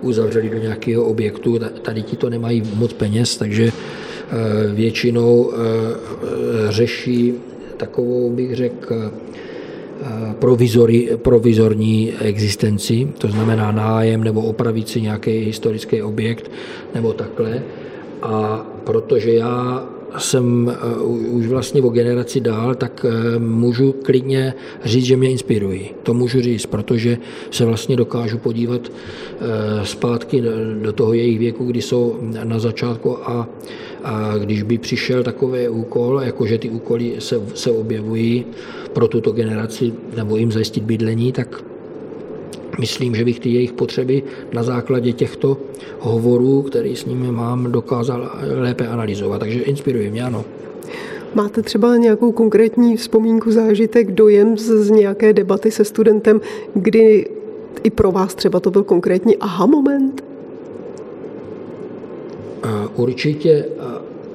uzavřeli 0.00 0.50
do 0.50 0.58
nějakého 0.58 1.04
objektu. 1.04 1.58
Tady 1.82 2.02
ti 2.02 2.16
to 2.16 2.30
nemají 2.30 2.62
moc 2.74 2.92
peněz, 2.92 3.36
takže 3.36 3.72
většinou 4.74 5.52
řeší 6.68 7.34
takovou, 7.76 8.30
bych 8.30 8.54
řekl, 8.54 9.12
provizorní 11.22 12.12
existenci, 12.20 13.08
to 13.18 13.28
znamená 13.28 13.72
nájem 13.72 14.24
nebo 14.24 14.42
opravit 14.42 14.88
si 14.88 15.00
nějaký 15.00 15.30
historický 15.30 16.02
objekt 16.02 16.50
nebo 16.94 17.12
takhle. 17.12 17.62
A 18.22 18.66
protože 18.84 19.34
já 19.34 19.88
jsem 20.18 20.72
eh, 20.72 21.00
už 21.30 21.46
vlastně 21.46 21.82
o 21.82 21.88
generaci 21.88 22.40
dál, 22.40 22.74
tak 22.74 23.06
eh, 23.08 23.38
můžu 23.38 23.92
klidně 23.92 24.54
říct, 24.84 25.04
že 25.04 25.16
mě 25.16 25.30
inspirují. 25.30 25.90
To 26.02 26.14
můžu 26.14 26.40
říct, 26.40 26.66
protože 26.66 27.18
se 27.50 27.64
vlastně 27.64 27.96
dokážu 27.96 28.38
podívat 28.38 28.80
eh, 28.88 29.86
zpátky 29.86 30.42
do 30.82 30.92
toho 30.92 31.12
jejich 31.12 31.38
věku, 31.38 31.64
kdy 31.64 31.82
jsou 31.82 32.18
na 32.44 32.58
začátku 32.58 33.28
a, 33.30 33.48
a 34.04 34.38
když 34.38 34.62
by 34.62 34.78
přišel 34.78 35.22
takový 35.22 35.68
úkol, 35.68 36.20
jakože 36.24 36.58
ty 36.58 36.70
úkoly 36.70 37.14
se, 37.18 37.40
se 37.54 37.70
objevují 37.70 38.44
pro 38.92 39.08
tuto 39.08 39.32
generaci 39.32 39.92
nebo 40.16 40.36
jim 40.36 40.52
zajistit 40.52 40.84
bydlení, 40.84 41.32
tak 41.32 41.64
myslím, 42.78 43.14
že 43.14 43.24
bych 43.24 43.40
ty 43.40 43.48
jejich 43.50 43.72
potřeby 43.72 44.22
na 44.52 44.62
základě 44.62 45.12
těchto 45.12 45.56
hovorů, 45.98 46.62
které 46.62 46.96
s 46.96 47.04
nimi 47.04 47.32
mám, 47.32 47.72
dokázal 47.72 48.30
lépe 48.60 48.86
analyzovat. 48.86 49.38
Takže 49.38 49.60
inspiruje 49.60 50.10
mě, 50.10 50.24
ano. 50.24 50.44
Máte 51.34 51.62
třeba 51.62 51.96
nějakou 51.96 52.32
konkrétní 52.32 52.96
vzpomínku, 52.96 53.50
zážitek, 53.50 54.12
dojem 54.12 54.58
z, 54.58 54.62
z 54.62 54.90
nějaké 54.90 55.32
debaty 55.32 55.70
se 55.70 55.84
studentem, 55.84 56.40
kdy 56.74 57.26
i 57.82 57.90
pro 57.90 58.12
vás 58.12 58.34
třeba 58.34 58.60
to 58.60 58.70
byl 58.70 58.82
konkrétní 58.82 59.36
aha 59.36 59.66
moment? 59.66 60.24
Určitě 62.96 63.64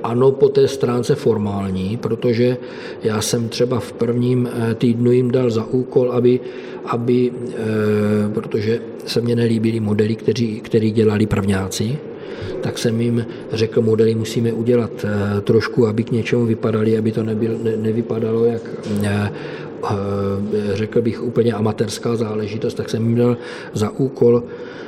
ano 0.04 0.32
po 0.32 0.50
té 0.50 0.68
stránce 0.68 1.16
formální, 1.16 1.98
protože 1.98 2.58
já 3.04 3.22
jsem 3.22 3.50
třeba 3.50 3.80
v 3.80 3.92
prvním 3.92 4.50
eh, 4.52 4.76
týdnu 4.76 5.12
jim 5.12 5.32
dal 5.32 5.50
za 5.50 5.66
úkol, 5.66 6.12
aby, 6.12 6.40
aby 6.86 7.32
eh, 7.32 7.56
protože 8.34 8.82
se 9.06 9.22
mně 9.22 9.36
nelíbily 9.36 9.80
modely, 9.80 10.16
kteří, 10.16 10.60
který 10.60 10.92
dělali 10.92 11.26
prvňáci, 11.26 11.98
tak 12.62 12.78
jsem 12.78 13.02
jim 13.02 13.26
řekl, 13.52 13.82
modely 13.82 14.16
musíme 14.16 14.54
udělat 14.54 14.92
eh, 15.04 15.42
trošku, 15.42 15.88
aby 15.88 16.04
k 16.04 16.12
něčemu 16.12 16.46
vypadali, 16.46 16.98
aby 16.98 17.12
to 17.12 17.24
nebyl, 17.24 17.58
ne, 17.64 17.78
nevypadalo 17.78 18.46
jak 18.46 18.62
řekl 20.74 21.02
bych 21.02 21.24
úplně 21.24 21.54
amatérská 21.54 22.16
záležitost, 22.16 22.74
tak 22.74 22.90
jsem 22.90 23.16
dal 23.16 23.38
za 23.74 23.90
úkol 23.90 24.44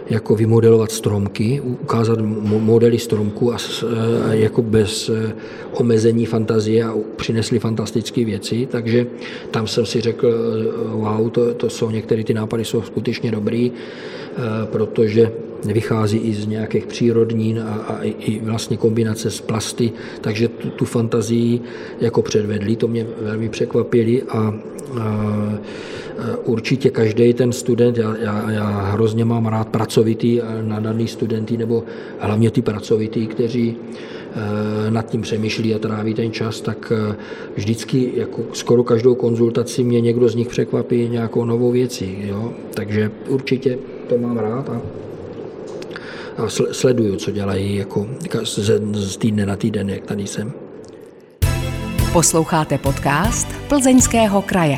jako 0.09 0.35
vymodelovat 0.35 0.91
stromky, 0.91 1.61
ukázat 1.61 2.19
modely 2.43 2.99
stromku 2.99 3.53
a 3.53 3.57
jako 4.31 4.61
bez 4.61 5.09
e, 5.09 5.33
omezení 5.73 6.25
fantazie 6.25 6.83
a 6.83 6.93
přinesli 7.15 7.59
fantastické 7.59 8.25
věci, 8.25 8.67
takže 8.71 9.07
tam 9.51 9.67
jsem 9.67 9.85
si 9.85 10.01
řekl, 10.01 10.27
e, 10.27 10.95
wow, 10.95 11.29
to, 11.29 11.53
to 11.53 11.69
jsou 11.69 11.91
některé 11.91 12.23
ty 12.23 12.33
nápady 12.33 12.65
jsou 12.65 12.81
skutečně 12.81 13.31
dobrý, 13.31 13.71
e, 13.71 14.65
protože 14.65 15.31
vychází 15.65 16.17
i 16.17 16.33
z 16.33 16.47
nějakých 16.47 16.85
přírodnín 16.85 17.59
a, 17.59 17.73
a 17.73 18.03
i 18.03 18.39
vlastně 18.43 18.77
kombinace 18.77 19.31
s 19.31 19.41
plasty, 19.41 19.91
takže 20.21 20.47
tu, 20.47 20.69
tu 20.69 20.85
fantazii 20.85 21.59
jako 21.99 22.21
předvedli, 22.21 22.75
to 22.75 22.87
mě 22.87 23.05
velmi 23.21 23.49
překvapili 23.49 24.23
a, 24.23 24.53
a 24.99 25.59
určitě 26.45 26.89
každý 26.89 27.33
ten 27.33 27.51
student, 27.51 27.97
já, 27.97 28.17
já, 28.17 28.51
já 28.51 28.67
hrozně 28.67 29.25
mám 29.25 29.45
rád 29.45 29.69
pracovitý 29.69 30.41
a 30.41 30.61
nadaný 30.61 31.07
studenty, 31.07 31.57
nebo 31.57 31.83
hlavně 32.19 32.51
ty 32.51 32.61
pracovitý, 32.61 33.27
kteří 33.27 33.75
e, 34.87 34.91
nad 34.91 35.09
tím 35.09 35.21
přemýšlí 35.21 35.75
a 35.75 35.79
tráví 35.79 36.13
ten 36.13 36.31
čas, 36.31 36.61
tak 36.61 36.93
e, 36.95 37.15
vždycky 37.55 38.11
jako 38.15 38.41
skoro 38.53 38.83
každou 38.83 39.15
konzultaci 39.15 39.83
mě 39.83 40.01
někdo 40.01 40.29
z 40.29 40.35
nich 40.35 40.47
překvapí 40.47 41.09
nějakou 41.09 41.45
novou 41.45 41.71
věcí. 41.71 42.17
Jo? 42.21 42.53
Takže 42.73 43.11
určitě 43.27 43.77
to 44.09 44.17
mám 44.17 44.37
rád 44.37 44.69
a, 44.69 44.81
a 46.37 46.49
sleduju, 46.71 47.15
co 47.15 47.31
dělají 47.31 47.75
jako 47.75 48.07
z, 48.43 48.69
z 48.93 49.17
týdne 49.17 49.45
na 49.45 49.55
týden, 49.55 49.89
jak 49.89 50.05
tady 50.05 50.27
jsem. 50.27 50.51
Posloucháte 52.13 52.77
podcast 52.77 53.47
Plzeňského 53.67 54.41
kraje. 54.41 54.77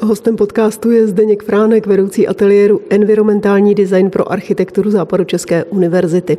Hostem 0.00 0.36
podcastu 0.36 0.90
je 0.90 1.06
Zdeněk 1.06 1.42
Fránek, 1.42 1.86
vedoucí 1.86 2.28
ateliéru 2.28 2.80
Environmentální 2.90 3.74
design 3.74 4.10
pro 4.10 4.32
architekturu 4.32 4.90
Západočeské 4.90 5.64
univerzity. 5.64 6.38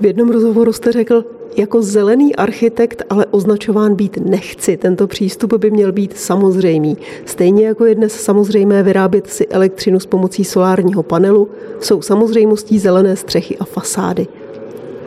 V 0.00 0.06
jednom 0.06 0.30
rozhovoru 0.30 0.72
jste 0.72 0.92
řekl, 0.92 1.24
jako 1.56 1.82
zelený 1.82 2.36
architekt 2.36 3.02
ale 3.10 3.26
označován 3.26 3.94
být 3.94 4.16
nechci. 4.16 4.76
Tento 4.76 5.06
přístup 5.06 5.54
by 5.54 5.70
měl 5.70 5.92
být 5.92 6.18
samozřejmý. 6.18 6.96
Stejně 7.24 7.66
jako 7.66 7.84
je 7.84 7.94
dnes 7.94 8.12
samozřejmé 8.12 8.82
vyrábět 8.82 9.26
si 9.26 9.46
elektřinu 9.46 10.00
s 10.00 10.06
pomocí 10.06 10.44
solárního 10.44 11.02
panelu, 11.02 11.48
jsou 11.80 12.02
samozřejmostí 12.02 12.78
zelené 12.78 13.16
střechy 13.16 13.58
a 13.58 13.64
fasády. 13.64 14.26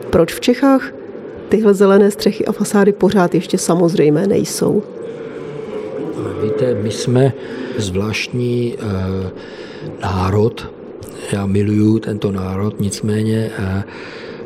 Proč 0.09 0.33
v 0.33 0.39
Čechách 0.39 0.93
tyhle 1.49 1.73
zelené 1.73 2.11
střechy 2.11 2.45
a 2.45 2.51
fasády 2.51 2.93
pořád 2.93 3.35
ještě 3.35 3.57
samozřejmé 3.57 4.27
nejsou? 4.27 4.83
Víte, 6.43 6.73
my 6.73 6.91
jsme 6.91 7.33
zvláštní 7.77 8.75
eh, 8.79 9.29
národ, 10.01 10.67
já 11.31 11.45
miluju 11.45 11.99
tento 11.99 12.31
národ, 12.31 12.79
nicméně, 12.79 13.51
eh, 13.57 13.83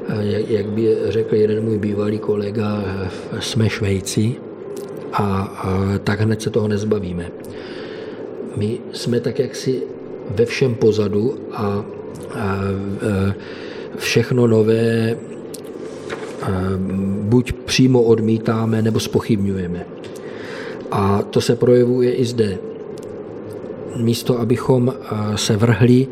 eh, 0.09 0.43
jak 0.47 0.65
by 0.65 0.97
řekl 1.05 1.35
jeden 1.35 1.63
můj 1.63 1.77
bývalý 1.77 2.19
kolega, 2.19 2.83
jsme 3.39 3.69
Švejci 3.69 4.35
a 5.13 5.27
eh, 5.95 5.99
tak 5.99 6.21
hned 6.21 6.41
se 6.41 6.49
toho 6.49 6.67
nezbavíme. 6.67 7.31
My 8.55 8.79
jsme 8.91 9.19
tak 9.19 9.39
jaksi 9.39 9.83
ve 10.29 10.45
všem 10.45 10.75
pozadu 10.75 11.35
a, 11.51 11.85
a 12.33 12.59
eh, 13.01 13.33
všechno 13.97 14.47
nové 14.47 15.17
buď 17.21 17.53
přímo 17.53 18.01
odmítáme, 18.01 18.81
nebo 18.81 18.99
spochybňujeme. 18.99 19.85
A 20.91 21.21
to 21.21 21.41
se 21.41 21.55
projevuje 21.55 22.13
i 22.13 22.25
zde. 22.25 22.57
Místo, 23.97 24.39
abychom 24.39 24.93
eh, 24.93 25.37
se 25.37 25.57
vrhli 25.57 26.07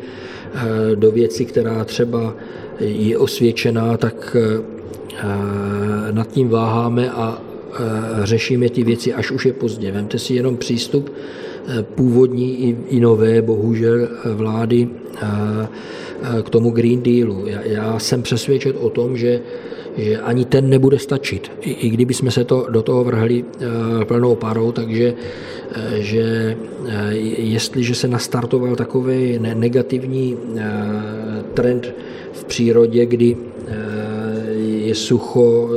do 0.94 1.10
věci, 1.10 1.44
která 1.44 1.84
třeba 1.84 2.34
je 2.80 3.18
osvědčená, 3.18 3.96
tak 3.96 4.36
eh, 4.40 4.62
nad 6.12 6.28
tím 6.28 6.48
váháme 6.48 7.10
a 7.10 7.42
řešíme 8.22 8.70
ty 8.70 8.84
věci, 8.84 9.14
až 9.14 9.30
už 9.30 9.46
je 9.46 9.52
pozdě. 9.52 9.92
Vemte 9.92 10.18
si 10.18 10.34
jenom 10.34 10.56
přístup 10.56 11.12
původní 11.94 12.76
i 12.88 13.00
nové, 13.00 13.42
bohužel, 13.42 14.08
vlády 14.24 14.88
k 16.42 16.50
tomu 16.50 16.70
Green 16.70 17.02
Dealu. 17.02 17.44
Já, 17.64 17.98
jsem 17.98 18.22
přesvědčen 18.22 18.72
o 18.80 18.90
tom, 18.90 19.16
že 19.16 19.40
že 19.96 20.18
ani 20.18 20.44
ten 20.44 20.70
nebude 20.70 20.98
stačit. 20.98 21.50
I, 21.60 21.70
i 21.70 21.90
kdyby 21.90 22.14
jsme 22.14 22.30
se 22.30 22.44
to 22.44 22.66
do 22.70 22.82
toho 22.82 23.04
vrhli 23.04 23.44
e, 23.44 24.04
plnou 24.04 24.34
parou, 24.34 24.72
takže 24.72 25.14
e, 25.74 26.02
že 26.02 26.56
e, 26.86 27.14
jestliže 27.38 27.94
se 27.94 28.08
nastartoval 28.08 28.76
takový 28.76 29.38
negativní 29.38 30.36
trend 31.54 31.86
v 31.86 31.92
přírodě, 32.50 33.06
kdy 33.06 33.36
je 34.90 34.94
sucho, 34.94 35.70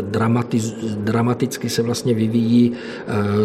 dramatiz, 0.00 0.76
dramaticky 1.08 1.68
se 1.72 1.82
vlastně 1.82 2.14
vyvíjí 2.14 2.72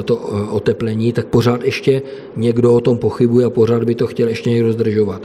to 0.06 0.16
oteplení, 0.52 1.14
tak 1.14 1.32
pořád 1.32 1.64
ještě 1.64 2.02
někdo 2.36 2.74
o 2.74 2.82
tom 2.82 2.98
pochybuje 2.98 3.46
a 3.46 3.50
pořád 3.50 3.84
by 3.84 3.96
to 3.96 4.08
chtěl 4.08 4.28
ještě 4.28 4.50
někdo 4.50 4.74
zdržovat. 4.74 5.22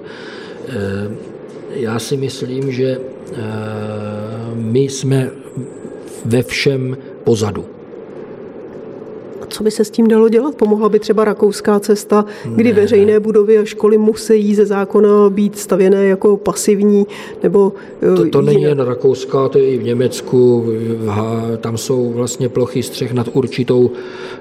Já 1.75 1.99
si 1.99 2.17
myslím, 2.17 2.73
že 2.73 3.01
my 4.55 4.81
jsme 4.81 5.31
ve 6.25 6.43
všem 6.43 6.97
pozadu. 7.25 7.65
Co 9.49 9.65
by 9.65 9.71
se 9.71 9.85
s 9.85 9.91
tím 9.91 10.09
dalo 10.09 10.29
dělat? 10.29 10.55
Pomohla 10.55 10.89
by 10.89 10.99
třeba 10.99 11.25
rakouská 11.25 11.81
cesta, 11.81 12.25
kdy 12.55 12.73
ne. 12.73 12.81
veřejné 12.81 13.21
budovy 13.21 13.59
a 13.59 13.65
školy 13.65 13.99
musí 13.99 14.55
ze 14.55 14.67
zákona 14.67 15.31
být 15.31 15.59
stavěné 15.59 16.05
jako 16.05 16.37
pasivní? 16.37 17.07
Nebo 17.43 17.73
to, 18.17 18.31
to 18.31 18.43
není 18.43 18.63
jen 18.63 18.81
rakouská, 18.81 19.49
to 19.49 19.59
je 19.59 19.71
i 19.71 19.79
v 19.79 19.83
Německu. 19.83 20.67
Tam 21.61 21.77
jsou 21.77 22.13
vlastně 22.13 22.49
plochy 22.49 22.83
střech 22.83 23.13
nad 23.13 23.29
určitou, 23.33 23.91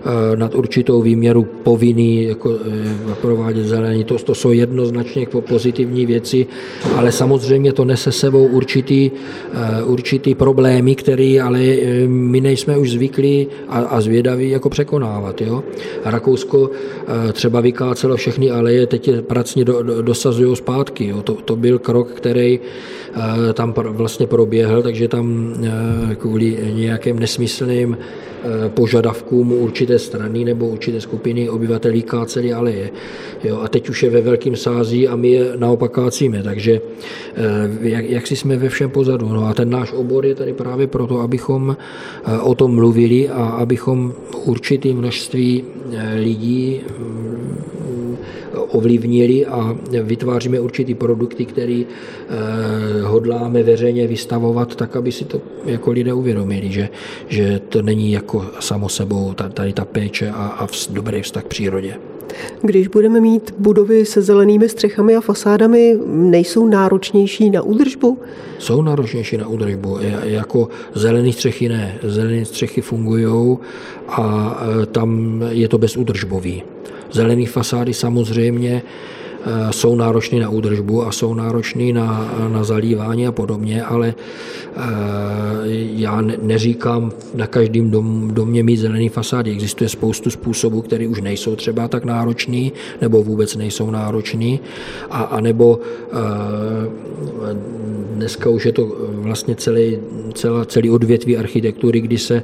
eh, 0.04 0.36
nad 0.36 0.56
určitou 0.56 1.02
výměru 1.02 1.48
povinný 1.64 2.24
jako 2.24 2.52
eh, 2.52 3.16
provádět 3.22 3.64
zelení. 3.64 4.04
To, 4.04 4.18
to 4.18 4.36
jsou 4.36 4.52
jednoznačně 4.52 5.22
jako 5.22 5.42
pozitivní 5.42 6.06
věci, 6.06 6.48
ale 6.96 7.12
samozřejmě 7.12 7.74
to 7.74 7.86
nese 7.86 8.12
sebou 8.12 8.46
určitý, 8.48 9.12
eh, 9.54 9.84
určitý 9.84 10.36
problémy, 10.36 10.96
které 10.96 11.40
ale 11.44 11.60
my 12.08 12.42
nejsme 12.42 12.78
už 12.78 12.92
zvyklí 12.92 13.48
a, 13.68 13.80
a 13.80 14.02
zvědaví 14.02 14.50
jako 14.50 14.70
překonávat. 14.90 15.42
Jo? 15.42 15.64
A 16.04 16.12
Rakousko 16.12 16.70
třeba 17.34 17.62
vykácelo 17.62 18.16
všechny 18.16 18.52
aleje, 18.52 18.88
teď 18.88 19.08
je 19.08 19.22
pracně 19.22 19.66
do, 19.66 19.84
do, 19.84 20.02
dosazují 20.02 20.56
zpátky. 20.56 21.08
Jo? 21.08 21.22
To, 21.22 21.34
to 21.34 21.56
byl 21.56 21.80
krok, 21.80 22.12
který 22.12 22.60
tam 23.54 23.74
vlastně 23.78 24.28
proběhl, 24.28 24.82
takže 24.82 25.08
tam 25.08 25.54
kvůli 26.18 26.58
nějakým 26.74 27.20
nesmyslným 27.20 27.98
Eh, 27.98 28.29
požadavkům 28.68 29.52
určité 29.52 30.00
strany 30.00 30.46
nebo 30.46 30.68
určité 30.68 31.02
skupiny 31.02 31.50
obyvatel 31.50 32.02
káceli 32.02 32.54
aleje. 32.54 32.90
Jo, 33.44 33.60
a 33.64 33.68
teď 33.68 33.90
už 33.90 34.04
je 34.04 34.10
ve 34.10 34.22
velkým 34.22 34.56
sází 34.56 35.08
a 35.08 35.16
my 35.16 35.30
je 35.32 35.52
naopak 35.58 35.92
kácíme, 35.92 36.44
takže 36.44 36.82
eh, 36.82 37.42
jak, 37.82 38.10
jak 38.10 38.28
si 38.28 38.36
jsme 38.36 38.58
ve 38.58 38.70
všem 38.70 38.90
pozadu. 38.90 39.30
No 39.30 39.48
a 39.48 39.54
ten 39.54 39.70
náš 39.70 39.94
obor 39.94 40.26
je 40.26 40.36
tady 40.36 40.54
právě 40.54 40.88
proto, 40.88 41.20
abychom 41.20 41.78
eh, 41.78 42.40
o 42.40 42.56
tom 42.56 42.76
mluvili 42.76 43.30
a 43.30 43.46
abychom 43.46 44.14
určitý 44.46 44.94
množství 44.94 45.64
lidí 46.16 46.82
ovlivnili 48.64 49.46
a 49.46 49.78
vytváříme 50.04 50.60
určitý 50.60 50.94
produkty, 50.96 51.46
který 51.46 51.86
eh, 51.86 53.02
hodláme 53.02 53.64
veřejně 53.64 54.08
vystavovat 54.08 54.76
tak, 54.76 54.96
aby 54.96 55.12
si 55.12 55.26
to 55.26 55.42
jako 55.66 55.92
lidé 55.92 56.14
uvědomili, 56.14 56.72
že, 56.72 56.90
že 57.28 57.62
to 57.70 57.82
není 57.82 58.12
jako 58.12 58.46
samo 58.60 58.90
sebou 58.90 59.34
tady 59.54 59.74
ta 59.74 59.86
péče 59.86 60.30
a, 60.30 60.34
a 60.34 60.68
dobrý 60.90 61.22
vztah 61.22 61.44
k 61.44 61.48
přírodě. 61.48 61.96
Když 62.62 62.88
budeme 62.88 63.22
mít 63.22 63.54
budovy 63.58 64.06
se 64.06 64.22
zelenými 64.22 64.70
střechami 64.70 65.16
a 65.16 65.22
fasádami, 65.22 65.98
nejsou 66.06 66.68
náročnější 66.68 67.50
na 67.50 67.62
údržbu? 67.62 68.18
Jsou 68.60 68.82
náročnější 68.82 69.38
na 69.38 69.48
údržbu. 69.48 69.98
Jako 70.24 70.70
zelené 70.94 71.34
střechy 71.34 71.70
ne. 71.70 72.00
Zelené 72.04 72.46
střechy 72.46 72.82
fungují 72.82 73.58
a 74.08 74.58
e, 74.84 74.86
tam 74.86 75.42
je 75.50 75.68
to 75.68 75.78
bezúdržbový. 75.78 76.64
Zelené 77.12 77.46
fasády 77.46 77.94
samozřejmě 77.94 78.82
jsou 79.72 79.96
náročný 79.96 80.40
na 80.40 80.50
údržbu 80.50 81.06
a 81.06 81.12
jsou 81.12 81.34
náročný 81.34 81.94
na, 81.94 82.36
na 82.52 82.64
zalívání 82.64 83.28
a 83.28 83.32
podobně, 83.32 83.84
ale 83.84 84.14
eh, 84.14 84.82
já 85.96 86.22
neříkám 86.42 87.12
na 87.36 87.48
každém 87.48 87.92
dom, 87.92 88.32
domě 88.34 88.64
mít 88.64 88.78
zelený 88.78 89.10
fasády. 89.10 89.52
Existuje 89.52 89.90
spoustu 89.90 90.30
způsobů, 90.30 90.82
které 90.82 91.08
už 91.08 91.22
nejsou 91.22 91.56
třeba 91.56 91.88
tak 91.88 92.06
náročný, 92.06 92.74
nebo 93.02 93.24
vůbec 93.24 93.56
nejsou 93.56 93.92
náročný, 93.92 94.60
a, 95.10 95.24
a 95.24 95.40
nebo 95.40 95.80
eh, 96.12 96.16
dneska 98.16 98.50
už 98.50 98.66
je 98.66 98.72
to 98.72 98.96
vlastně 99.12 99.56
celý, 99.56 99.98
celá, 100.34 100.66
celý 100.66 100.90
odvětví 100.90 101.38
architektury, 101.38 102.02
kdy 102.02 102.18
se, 102.18 102.44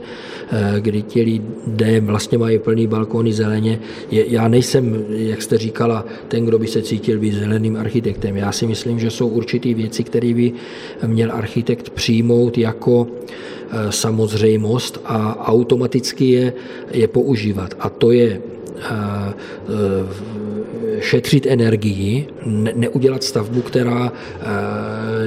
kdy 0.79 1.01
ti 1.01 1.21
lidé 1.21 2.01
vlastně 2.01 2.37
mají 2.37 2.59
plný 2.59 2.87
balkony 2.87 3.33
zeleně. 3.33 3.79
Já 4.11 4.47
nejsem, 4.47 5.05
jak 5.09 5.41
jste 5.41 5.57
říkala, 5.57 6.05
ten, 6.27 6.45
kdo 6.45 6.59
by 6.59 6.67
se 6.67 6.81
cítil 6.85 7.19
být 7.19 7.33
zeleným 7.33 7.77
architektem. 7.77 8.37
Já 8.37 8.51
si 8.51 8.67
myslím, 8.67 8.99
že 8.99 9.11
jsou 9.11 9.27
určitý 9.27 9.73
věci, 9.73 10.03
které 10.03 10.33
by 10.33 10.53
měl 11.07 11.31
architekt 11.31 11.89
přijmout 11.89 12.57
jako 12.57 13.07
e, 13.07 13.91
samozřejmost 13.91 15.01
a 15.05 15.47
automaticky 15.47 16.25
je, 16.25 16.53
je 16.91 17.07
používat. 17.07 17.73
A 17.79 17.89
to 17.89 18.11
je 18.11 18.29
e, 18.29 18.39
e, 18.81 19.31
šetřit 20.99 21.45
energii, 21.45 22.27
neudělat 22.75 23.23
stavbu, 23.23 23.61
která 23.61 24.11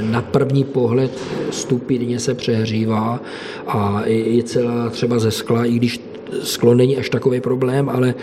na 0.00 0.22
první 0.22 0.64
pohled 0.64 1.10
stupidně 1.50 2.20
se 2.20 2.34
přehřívá 2.34 3.20
a 3.66 4.02
je 4.06 4.42
celá 4.42 4.90
třeba 4.90 5.18
ze 5.18 5.30
skla, 5.30 5.64
i 5.64 5.72
když 5.76 6.00
sklo 6.42 6.74
není 6.74 6.96
až 6.96 7.10
takový 7.10 7.40
problém, 7.40 7.88
ale 7.88 8.14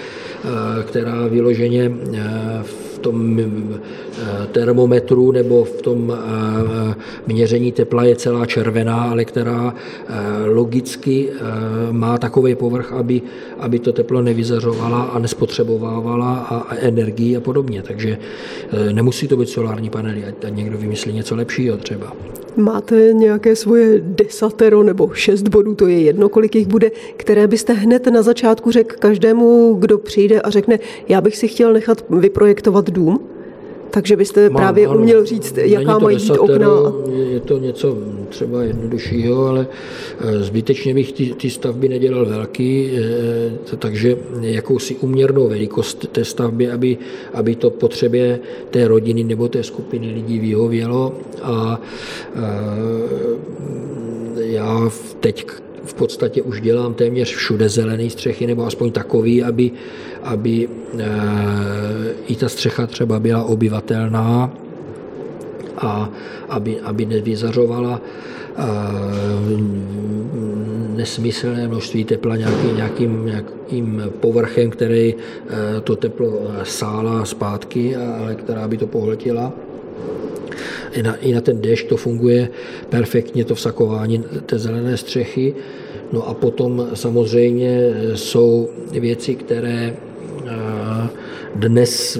která 0.85 1.27
vyloženě 1.27 1.91
v 2.63 2.84
tom 3.05 3.37
eh, 3.37 3.45
termometru 4.51 5.31
nebo 5.31 5.63
v 5.63 5.81
tom 5.81 6.13
eh, 6.13 6.95
měření 7.27 7.71
tepla 7.71 8.03
je 8.03 8.15
celá 8.15 8.45
červená, 8.45 9.03
ale 9.03 9.25
která 9.25 9.73
eh, 9.75 10.13
logicky 10.45 11.29
má 11.91 12.17
takový 12.17 12.55
povrch, 12.55 12.93
aby, 12.93 13.21
aby 13.59 13.79
to 13.79 13.93
teplo 13.93 14.21
nevyzařovala 14.21 15.01
a 15.03 15.19
nespotřebovávala 15.19 16.35
a, 16.35 16.55
a 16.55 16.75
energii 16.75 17.37
a 17.37 17.39
podobně. 17.39 17.81
Takže 17.81 18.17
nemusí 18.91 19.27
to 19.27 19.37
být 19.37 19.49
solární 19.49 19.89
panely, 19.89 20.25
ať 20.25 20.35
někdo 20.49 20.77
vymyslí 20.77 21.13
něco 21.13 21.35
lepšího 21.35 21.77
třeba. 21.77 22.13
Máte 22.57 23.13
nějaké 23.13 23.55
svoje 23.55 24.01
desatero 24.01 24.83
nebo 24.83 25.09
šest 25.13 25.47
bodů, 25.47 25.75
to 25.75 25.87
je 25.87 26.01
jedno, 26.01 26.29
kolik 26.29 26.55
jich 26.55 26.67
bude, 26.67 26.91
které 27.17 27.47
byste 27.47 27.73
hned 27.73 28.07
na 28.07 28.21
začátku 28.21 28.71
řekl 28.71 28.95
každému, 28.99 29.73
kdo 29.79 29.97
přijde 29.97 30.41
a 30.41 30.49
řekne, 30.49 30.79
já 31.09 31.21
bych 31.21 31.37
si 31.37 31.47
chtěl 31.47 31.73
nechat 31.73 32.05
vyprojektovat 32.09 32.89
dům? 32.89 33.34
Takže 33.91 34.15
byste 34.15 34.49
Mám, 34.49 34.61
právě 34.61 34.87
ano, 34.87 34.99
uměl 34.99 35.25
říct, 35.25 35.57
jaká 35.57 35.99
mají 35.99 36.17
být 36.17 36.31
okna. 36.31 36.67
Je 37.29 37.39
to 37.39 37.57
něco 37.57 37.97
třeba 38.29 38.63
jednoduššího, 38.63 39.45
ale 39.45 39.67
eh, 40.19 40.39
zbytečně 40.39 40.93
bych 40.93 41.11
ty, 41.11 41.25
ty 41.33 41.49
stavby 41.49 41.89
nedělal 41.89 42.25
velký, 42.25 42.91
eh, 43.71 43.75
takže 43.77 44.17
jakousi 44.41 44.95
uměrnou 44.95 45.47
velikost 45.47 46.07
té 46.11 46.25
stavby, 46.25 46.71
aby, 46.71 46.97
aby 47.33 47.55
to 47.55 47.69
potřebě 47.69 48.39
té 48.69 48.87
rodiny 48.87 49.23
nebo 49.23 49.47
té 49.47 49.63
skupiny 49.63 50.11
lidí 50.13 50.39
vyhovělo. 50.39 51.13
A, 51.41 51.81
eh, 52.35 52.39
já 54.35 54.89
teď 55.19 55.45
v 55.85 55.93
podstatě 55.93 56.41
už 56.41 56.61
dělám 56.61 56.93
téměř 56.93 57.35
všude 57.35 57.69
zelené 57.69 58.09
střechy, 58.09 58.47
nebo 58.47 58.65
aspoň 58.65 58.91
takový, 58.91 59.43
aby, 59.43 59.71
aby 60.23 60.69
e, 60.99 61.05
i 62.27 62.35
ta 62.35 62.49
střecha 62.49 62.87
třeba 62.87 63.19
byla 63.19 63.43
obyvatelná 63.43 64.53
a 65.77 66.09
aby, 66.49 66.79
aby 66.79 67.05
nevyzařovala 67.05 68.01
e, 68.01 68.61
nesmyslné 70.95 71.67
množství 71.67 72.05
tepla 72.05 72.35
nějaký, 72.35 72.67
nějakým, 72.75 73.25
nějakým 73.25 74.03
povrchem, 74.19 74.69
který 74.69 75.15
e, 75.15 75.81
to 75.81 75.95
teplo 75.95 76.51
sála 76.63 77.25
zpátky, 77.25 77.95
ale 77.95 78.35
která 78.35 78.67
by 78.67 78.77
to 78.77 78.87
pohltila. 78.87 79.53
I 80.91 81.03
na, 81.03 81.15
I 81.15 81.33
na 81.33 81.41
ten 81.41 81.61
déšť 81.61 81.87
to 81.87 81.97
funguje 81.97 82.49
perfektně, 82.89 83.45
to 83.45 83.55
vsakování 83.55 84.23
té 84.45 84.59
zelené 84.59 84.97
střechy. 84.97 85.55
No 86.13 86.27
a 86.27 86.33
potom 86.33 86.89
samozřejmě 86.93 87.93
jsou 88.15 88.69
věci, 88.91 89.35
které 89.35 89.93
dnes 91.55 92.19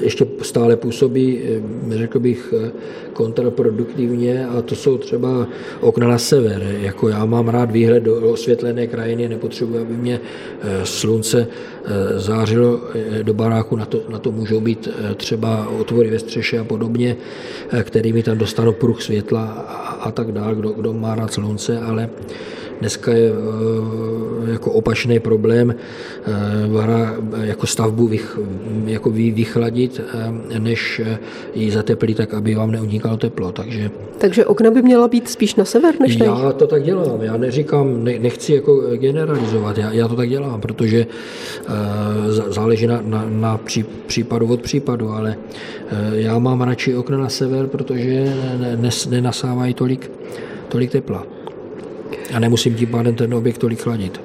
ještě 0.00 0.26
stále 0.42 0.76
působí, 0.76 1.40
eh, 1.42 1.98
řekl 1.98 2.20
bych, 2.20 2.54
eh, 2.56 2.70
kontraproduktivně 3.12 4.46
a 4.46 4.62
to 4.62 4.74
jsou 4.74 4.98
třeba 4.98 5.46
okna 5.80 6.08
na 6.08 6.18
sever. 6.18 6.76
Jako 6.80 7.08
já 7.08 7.24
mám 7.24 7.48
rád 7.48 7.70
výhled 7.70 8.02
do 8.02 8.32
osvětlené 8.32 8.86
krajiny, 8.86 9.28
nepotřebuji, 9.28 9.78
aby 9.78 9.94
mě 9.94 10.20
slunce 10.84 11.46
zářilo 12.16 12.80
do 13.22 13.34
baráku, 13.34 13.76
na 13.76 13.84
to, 13.86 14.00
na 14.08 14.18
to 14.18 14.32
můžou 14.32 14.60
být 14.60 14.88
třeba 15.16 15.68
otvory 15.68 16.10
ve 16.10 16.18
střeše 16.18 16.58
a 16.58 16.64
podobně, 16.64 17.16
kterými 17.82 18.22
tam 18.22 18.38
dostanou 18.38 18.72
pruh 18.72 19.02
světla 19.02 19.44
a, 19.68 19.92
a 20.08 20.10
tak 20.10 20.32
dále, 20.32 20.54
kdo, 20.54 20.70
kdo 20.70 20.92
má 20.92 21.14
rád 21.14 21.32
slunce, 21.32 21.78
ale 21.78 22.10
Dneska 22.82 23.12
je 23.12 23.30
eh, 23.30 24.50
jako 24.52 24.72
opačný 24.72 25.20
problém 25.20 25.74
eh, 25.74 26.30
jako 27.42 27.66
stavbu 27.66 28.06
vych, 28.06 28.38
jako 28.86 29.10
vychladit, 29.10 30.00
eh, 30.00 30.58
než 30.58 31.00
ji 31.54 31.70
zateplit 31.70 32.16
tak, 32.16 32.34
aby 32.34 32.54
vám 32.54 32.70
neunikalo 32.70 33.16
teplo. 33.16 33.52
Takže, 33.52 33.90
Takže 34.18 34.46
okna 34.46 34.70
by 34.70 34.82
měla 34.82 35.08
být 35.08 35.28
spíš 35.28 35.54
na 35.54 35.64
sever 35.64 35.94
než 36.00 36.16
Já 36.18 36.34
tady? 36.34 36.54
to 36.54 36.66
tak 36.66 36.82
dělám. 36.82 37.22
Já 37.22 37.36
neříkám, 37.36 38.04
ne, 38.04 38.18
nechci 38.18 38.54
jako 38.54 38.80
generalizovat. 38.96 39.78
Já, 39.78 39.92
já 39.92 40.08
to 40.08 40.16
tak 40.16 40.28
dělám, 40.28 40.60
protože 40.60 41.06
záleží 42.48 42.86
na, 42.86 43.00
na, 43.04 43.26
na 43.28 43.58
pří, 43.58 43.84
případu 44.06 44.46
od 44.46 44.62
případu, 44.62 45.10
ale 45.10 45.36
já 46.12 46.38
mám 46.38 46.60
radši 46.60 46.96
okna 46.96 47.18
na 47.18 47.28
sever, 47.28 47.66
protože 47.66 48.34
nenasávají 49.10 49.74
tolik, 49.74 50.10
tolik 50.68 50.90
tepla 50.90 51.41
a 52.34 52.38
nemusím 52.38 52.74
tím 52.74 52.88
pádem 52.88 53.14
ten 53.14 53.34
objekt 53.34 53.58
tolik 53.58 53.80
chladit. 53.80 54.20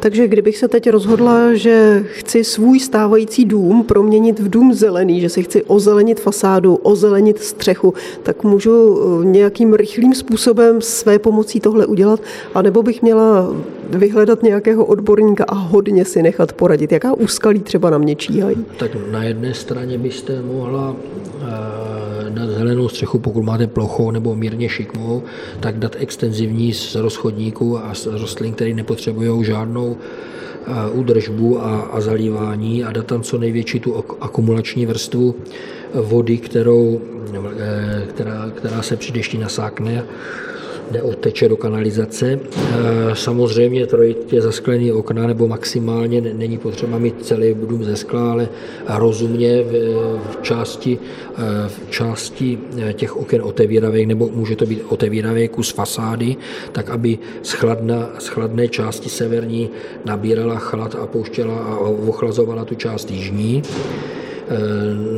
Takže 0.00 0.28
kdybych 0.28 0.58
se 0.58 0.68
teď 0.68 0.90
rozhodla, 0.90 1.54
že 1.54 2.04
chci 2.12 2.44
svůj 2.44 2.80
stávající 2.80 3.44
dům 3.44 3.84
proměnit 3.84 4.40
v 4.40 4.50
dům 4.50 4.74
zelený, 4.74 5.20
že 5.20 5.28
si 5.28 5.42
chci 5.42 5.62
ozelenit 5.62 6.20
fasádu, 6.20 6.74
ozelenit 6.74 7.38
střechu, 7.38 7.94
tak 8.22 8.44
můžu 8.44 9.00
eh, 9.22 9.24
nějakým 9.24 9.74
rychlým 9.74 10.14
způsobem 10.14 10.80
své 10.80 11.18
pomocí 11.18 11.60
tohle 11.60 11.86
udělat, 11.86 12.20
anebo 12.54 12.82
bych 12.82 13.02
měla 13.02 13.54
vyhledat 13.90 14.42
nějakého 14.42 14.84
odborníka 14.84 15.44
a 15.44 15.54
hodně 15.54 16.04
si 16.04 16.22
nechat 16.22 16.52
poradit. 16.52 16.92
Jaká 16.92 17.14
úskalí 17.14 17.60
třeba 17.60 17.90
na 17.90 17.98
mě 17.98 18.16
číhají? 18.16 18.56
Tak 18.76 18.90
na 19.10 19.24
jedné 19.24 19.54
straně 19.54 19.98
byste 19.98 20.42
mohla 20.42 20.96
eh, 22.36 22.46
zelenou 22.46 22.88
střechu, 22.88 23.18
pokud 23.18 23.42
máte 23.42 23.66
plochou 23.66 24.10
nebo 24.10 24.36
mírně 24.36 24.68
šikmou, 24.68 25.22
tak 25.60 25.78
dát 25.78 25.96
extenzivní 25.98 26.72
z 26.72 26.94
rozchodníků 26.94 27.78
a 27.78 27.94
z 27.94 28.06
rostlin, 28.06 28.54
které 28.54 28.74
nepotřebují 28.74 29.44
žádnou 29.44 29.96
eh, 29.96 30.90
údržbu 30.90 31.64
a, 31.64 31.80
a 31.80 32.00
zalívání 32.00 32.84
a 32.84 32.92
dát 32.92 33.06
tam 33.06 33.22
co 33.22 33.38
největší 33.38 33.80
tu 33.80 34.04
akumulační 34.20 34.86
vrstvu 34.86 35.34
vody, 35.94 36.38
kterou, 36.38 37.00
eh, 37.58 38.06
která, 38.08 38.50
která 38.54 38.82
se 38.82 38.96
při 38.96 39.12
dešti 39.12 39.38
nasákne 39.38 40.04
neodteče 40.90 41.48
do 41.48 41.56
kanalizace. 41.56 42.38
Eh, 42.40 43.14
samozřejmě 43.14 43.86
trojitě 43.86 44.40
zasklený 44.40 44.92
okna 44.92 45.26
nebo 45.26 45.48
maximálně 45.48 46.20
není 46.20 46.58
potřeba 46.58 46.98
mít 46.98 47.26
celý 47.26 47.54
dům 47.54 47.84
ze 47.84 47.96
skla, 47.96 48.32
ale 48.32 48.48
rozumně 48.88 49.62
v 49.62 50.42
části, 50.42 50.98
eh, 50.98 51.68
v 51.68 51.90
části 51.90 52.58
eh, 52.78 52.92
těch 52.92 53.16
oken 53.16 53.42
otevíravých, 53.42 54.06
nebo 54.06 54.28
může 54.34 54.56
to 54.56 54.66
být 54.66 54.82
otevíravý 54.88 55.48
kus 55.48 55.70
fasády, 55.70 56.36
tak 56.72 56.90
aby 56.90 57.18
z, 57.42 57.52
chladna, 57.52 58.10
z 58.18 58.26
chladné 58.28 58.68
části 58.68 59.08
severní 59.08 59.70
nabírala 60.04 60.58
chlad 60.58 60.94
a 60.94 61.06
pouštěla 61.06 61.54
a 61.54 61.78
ochlazovala 61.78 62.64
tu 62.64 62.74
část 62.74 63.10
jižní. 63.10 63.62
Eh, 64.50 64.56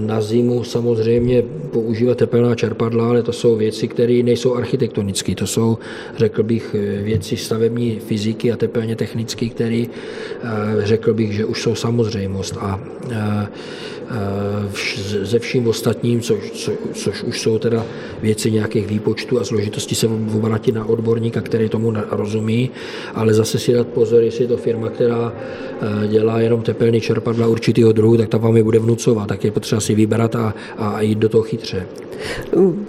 na 0.07 0.21
zimu 0.21 0.65
samozřejmě 0.65 1.43
používat 1.73 2.19
tepelná 2.19 2.55
čerpadla, 2.55 3.09
ale 3.09 3.23
to 3.23 3.33
jsou 3.33 3.57
věci, 3.57 3.89
které 3.89 4.23
nejsou 4.23 4.55
architektonické. 4.55 5.35
To 5.35 5.47
jsou, 5.47 5.79
řekl 6.17 6.43
bych, 6.43 6.77
věci 7.03 7.37
stavební 7.37 8.01
fyziky 8.01 8.53
a 8.53 8.57
tepelně 8.57 8.97
technické, 8.97 9.49
které 9.49 9.85
eh, 9.85 10.49
řekl 10.79 11.15
bych, 11.15 11.33
že 11.33 11.45
už 11.45 11.63
jsou 11.63 11.75
samozřejmost. 11.75 12.57
A 12.61 12.81
eh, 13.11 13.47
ze 15.23 15.39
vším 15.39 15.69
ostatním, 15.69 16.21
což, 16.21 16.51
co, 16.51 16.73
což 16.95 17.23
už 17.23 17.41
jsou 17.41 17.59
teda 17.59 17.85
věci 18.23 18.51
nějakých 18.51 18.87
výpočtů 18.87 19.41
a 19.41 19.45
složitosti, 19.45 19.95
se 19.95 20.09
obrátit 20.35 20.75
na 20.75 20.85
odborníka, 20.85 21.41
který 21.41 21.69
tomu 21.69 21.93
rozumí, 22.11 22.71
ale 23.15 23.35
zase 23.35 23.59
si 23.59 23.73
dát 23.73 23.87
pozor, 23.87 24.23
jestli 24.23 24.45
je 24.45 24.49
to 24.49 24.57
firma, 24.57 24.89
která 24.89 25.33
dělá 26.09 26.41
jenom 26.41 26.63
tepelný 26.63 27.01
čerpadla 27.01 27.47
určitého 27.47 27.93
druhu, 27.93 28.17
tak 28.17 28.29
ta 28.29 28.39
vám 28.39 28.57
je 28.57 28.65
bude 28.65 28.79
vnucovat, 28.79 29.29
tak 29.29 29.45
je 29.45 29.51
potřeba 29.51 29.81
si 29.81 29.95
vybrat 29.95 30.37
a, 30.37 30.55
a 30.77 31.01
jít 31.01 31.19
do 31.19 31.29
toho 31.29 31.43
chytře. 31.43 31.87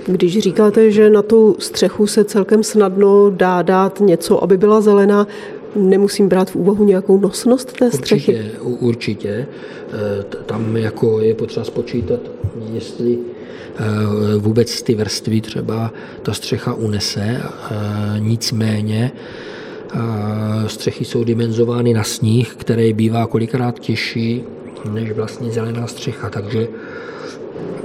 Když 0.05 0.39
říkáte, 0.39 0.91
že 0.91 1.09
na 1.09 1.21
tu 1.21 1.55
střechu 1.59 2.07
se 2.07 2.23
celkem 2.23 2.63
snadno 2.63 3.29
dá 3.29 3.61
dát 3.61 3.99
něco, 3.99 4.43
aby 4.43 4.57
byla 4.57 4.81
zelená, 4.81 5.27
nemusím 5.75 6.29
brát 6.29 6.51
v 6.51 6.55
úvahu 6.55 6.85
nějakou 6.85 7.19
nosnost 7.19 7.73
té 7.73 7.91
střechy? 7.91 8.33
Určitě, 8.35 8.59
určitě. 8.59 9.29
E, 9.29 9.47
tam 10.45 10.77
jako 10.77 11.19
je 11.19 11.35
potřeba 11.35 11.63
spočítat, 11.63 12.19
jestli 12.73 13.17
e, 13.17 14.37
vůbec 14.37 14.81
ty 14.81 14.95
vrstvy 14.95 15.41
třeba 15.41 15.93
ta 16.21 16.33
střecha 16.33 16.73
unese, 16.73 17.21
e, 17.21 17.41
nicméně 18.19 19.11
střechy 20.67 21.05
jsou 21.05 21.23
dimenzovány 21.23 21.93
na 21.93 22.03
sníh, 22.03 22.55
který 22.57 22.93
bývá 22.93 23.27
kolikrát 23.27 23.79
těžší 23.79 24.43
než 24.91 25.11
vlastně 25.11 25.51
zelená 25.51 25.87
střecha, 25.87 26.29
takže 26.29 26.67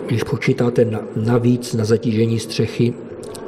když 0.06 0.22
počítáte 0.22 0.84
na, 0.84 1.00
navíc 1.16 1.74
na 1.74 1.84
zatížení 1.84 2.38
střechy, 2.38 2.94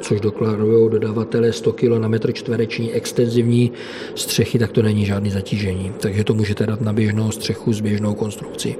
což 0.01 0.19
dokladují 0.21 0.89
dodavatelé 0.89 1.53
100 1.53 1.73
kg 1.73 1.83
na 1.83 2.07
metr 2.07 2.33
čtvereční 2.33 2.91
extenzivní 2.91 3.71
střechy, 4.15 4.59
tak 4.59 4.71
to 4.71 4.81
není 4.81 5.05
žádný 5.05 5.29
zatížení. 5.29 5.91
Takže 5.99 6.23
to 6.23 6.33
můžete 6.33 6.65
dát 6.65 6.81
na 6.81 6.93
běžnou 6.93 7.31
střechu 7.31 7.73
s 7.73 7.81
běžnou 7.81 8.13
konstrukcí. 8.13 8.75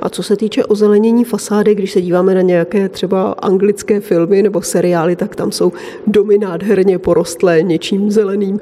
A 0.00 0.08
co 0.08 0.22
se 0.22 0.36
týče 0.36 0.64
ozelenění 0.64 1.24
fasády, 1.24 1.74
když 1.74 1.92
se 1.92 2.00
díváme 2.00 2.34
na 2.34 2.40
nějaké 2.40 2.88
třeba 2.88 3.32
anglické 3.32 4.00
filmy 4.00 4.42
nebo 4.42 4.62
seriály, 4.62 5.16
tak 5.16 5.36
tam 5.36 5.52
jsou 5.52 5.72
domy 6.06 6.38
nádherně 6.38 6.98
porostlé 6.98 7.62
něčím 7.62 8.10
zeleným. 8.10 8.60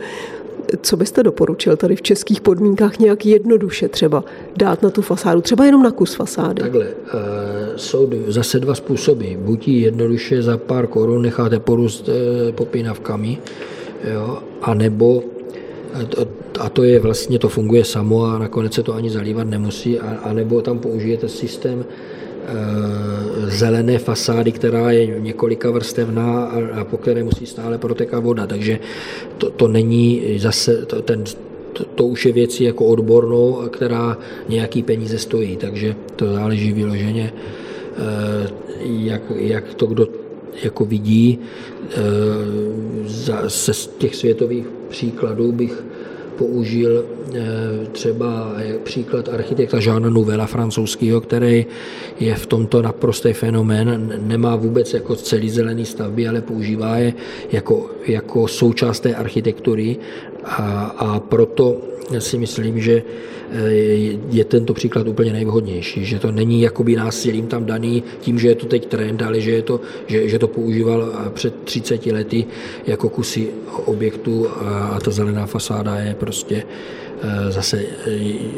Co 0.82 0.96
byste 0.96 1.22
doporučil 1.22 1.76
tady 1.76 1.96
v 1.96 2.02
českých 2.02 2.40
podmínkách 2.40 2.98
nějak 2.98 3.26
jednoduše 3.26 3.88
třeba 3.88 4.24
dát 4.56 4.82
na 4.82 4.90
tu 4.90 5.02
fasádu, 5.02 5.40
třeba 5.40 5.64
jenom 5.64 5.82
na 5.82 5.90
kus 5.90 6.14
fasády? 6.14 6.62
Takhle, 6.62 6.86
uh, 6.86 6.90
jsou 7.76 8.10
zase 8.26 8.60
dva 8.60 8.74
způsoby. 8.74 9.34
Buď 9.36 9.68
jednoduše 9.68 10.42
za 10.42 10.58
pár 10.58 10.86
korun 10.86 11.22
necháte 11.22 11.60
porůst 11.60 12.08
uh, 12.08 12.14
popínavkami, 12.52 13.38
jo, 14.14 14.38
anebo 14.62 15.22
a 16.60 16.68
to 16.68 16.82
je 16.84 17.00
vlastně, 17.00 17.38
to 17.38 17.48
funguje 17.48 17.84
samo 17.84 18.24
a 18.24 18.38
nakonec 18.38 18.74
se 18.74 18.82
to 18.82 18.94
ani 18.94 19.10
zalívat 19.10 19.48
nemusí, 19.48 19.98
a, 19.98 20.16
anebo 20.22 20.62
tam 20.62 20.78
použijete 20.78 21.28
systém 21.28 21.84
Eh, 21.84 22.09
zelené 23.46 23.98
fasády, 23.98 24.52
která 24.52 24.90
je 24.90 25.20
několika 25.20 25.70
vrstevná 25.70 26.44
a, 26.44 26.84
po 26.84 26.96
které 26.96 27.24
musí 27.24 27.46
stále 27.46 27.78
protékat 27.78 28.24
voda. 28.24 28.46
Takže 28.46 28.78
to, 29.38 29.50
to 29.50 29.68
není 29.68 30.22
zase 30.38 30.86
to, 30.86 31.02
ten, 31.02 31.24
to, 31.72 31.84
to 31.84 32.06
už 32.06 32.26
je 32.26 32.32
věcí 32.32 32.64
jako 32.64 32.86
odbornou, 32.86 33.62
která 33.70 34.18
nějaký 34.48 34.82
peníze 34.82 35.18
stojí. 35.18 35.56
Takže 35.56 35.96
to 36.16 36.32
záleží 36.32 36.72
vyloženě, 36.72 37.32
eh, 37.32 38.50
jak, 38.82 39.22
jak 39.36 39.74
to 39.74 39.86
kdo 39.86 40.08
jako 40.62 40.84
vidí. 40.84 41.38
Eh, 41.90 41.96
z 43.48 43.86
těch 43.98 44.14
světových 44.16 44.66
příkladů 44.88 45.52
bych 45.52 45.84
použil 46.40 47.04
eh, 47.04 47.40
třeba 47.92 48.52
příklad 48.82 49.28
architekta 49.28 49.78
Jeana 49.78 50.10
Nouvella 50.10 50.46
francouzského, 50.46 51.20
který 51.20 51.66
je 52.20 52.34
v 52.34 52.46
tomto 52.46 52.82
naprostý 52.82 53.32
fenomén, 53.32 54.12
nemá 54.24 54.56
vůbec 54.56 54.94
jako 54.94 55.16
celý 55.16 55.50
zelený 55.50 55.84
stavby, 55.84 56.28
ale 56.28 56.40
používá 56.40 56.96
je 56.96 57.12
jako, 57.52 57.90
jako 58.06 58.48
součást 58.48 59.00
té 59.00 59.14
architektury 59.14 59.96
a, 60.44 60.94
a 60.98 61.20
proto 61.20 61.76
si 62.18 62.38
myslím, 62.38 62.80
že 62.80 63.02
eh, 63.52 63.70
je 64.30 64.44
tento 64.44 64.74
příklad 64.74 65.08
úplně 65.08 65.32
nejvhodnější, 65.32 66.04
že 66.04 66.18
to 66.18 66.32
není 66.32 66.62
jakoby 66.62 66.96
násilím 66.96 67.46
tam 67.46 67.64
daný 67.64 68.02
tím, 68.20 68.38
že 68.38 68.48
je 68.48 68.54
to 68.54 68.66
teď 68.66 68.86
trend, 68.86 69.22
ale 69.22 69.40
že, 69.40 69.50
je 69.50 69.62
to, 69.62 69.80
že, 70.06 70.28
že 70.28 70.38
to 70.38 70.48
používal 70.48 71.08
eh, 71.12 71.30
před 71.30 71.54
30 71.64 72.06
lety 72.06 72.46
jako 72.86 73.08
kusy 73.08 73.48
objektu 73.84 74.46
a 74.94 74.98
ta 75.04 75.10
zelená 75.10 75.46
fasáda 75.46 75.96
je 75.96 76.14
prostě 76.14 76.62
eh, 77.22 77.52
zase 77.52 77.84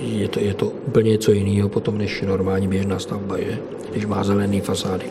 je 0.03 0.29
to, 0.29 0.40
je 0.40 0.55
to 0.55 0.66
úplně 0.66 1.11
něco 1.11 1.33
jiného 1.33 1.68
potom 1.68 1.99
než 1.99 2.23
normální 2.23 2.68
běžná 2.68 2.99
stavba, 2.99 3.38
že? 3.38 3.59
když 3.92 4.07
má 4.07 4.25
zelený 4.25 4.61
fasády. 4.61 5.05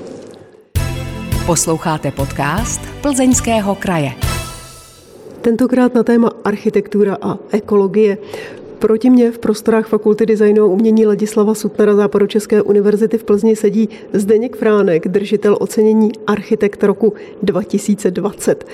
Posloucháte 1.46 2.12
podcast 2.12 2.82
Plzeňského 3.02 3.76
kraje. 3.76 4.12
Tentokrát 5.42 5.94
na 5.94 6.04
téma 6.04 6.32
architektura 6.44 7.18
a 7.22 7.38
ekologie. 7.52 8.18
Proti 8.80 9.10
mě 9.10 9.32
v 9.32 9.40
prostorách 9.40 9.88
Fakulty 9.88 10.26
designu 10.26 10.64
a 10.64 10.66
umění 10.66 11.06
Ladislava 11.06 11.54
Sutnara 11.54 11.96
Západočeské 11.96 12.62
univerzity 12.62 13.18
v 13.18 13.24
Plzni 13.24 13.56
sedí 13.56 13.90
Zdeněk 14.14 14.56
Fránek, 14.56 15.08
držitel 15.08 15.58
ocenění 15.60 16.12
Architekt 16.28 16.84
roku 16.84 17.14
2020. 17.44 18.66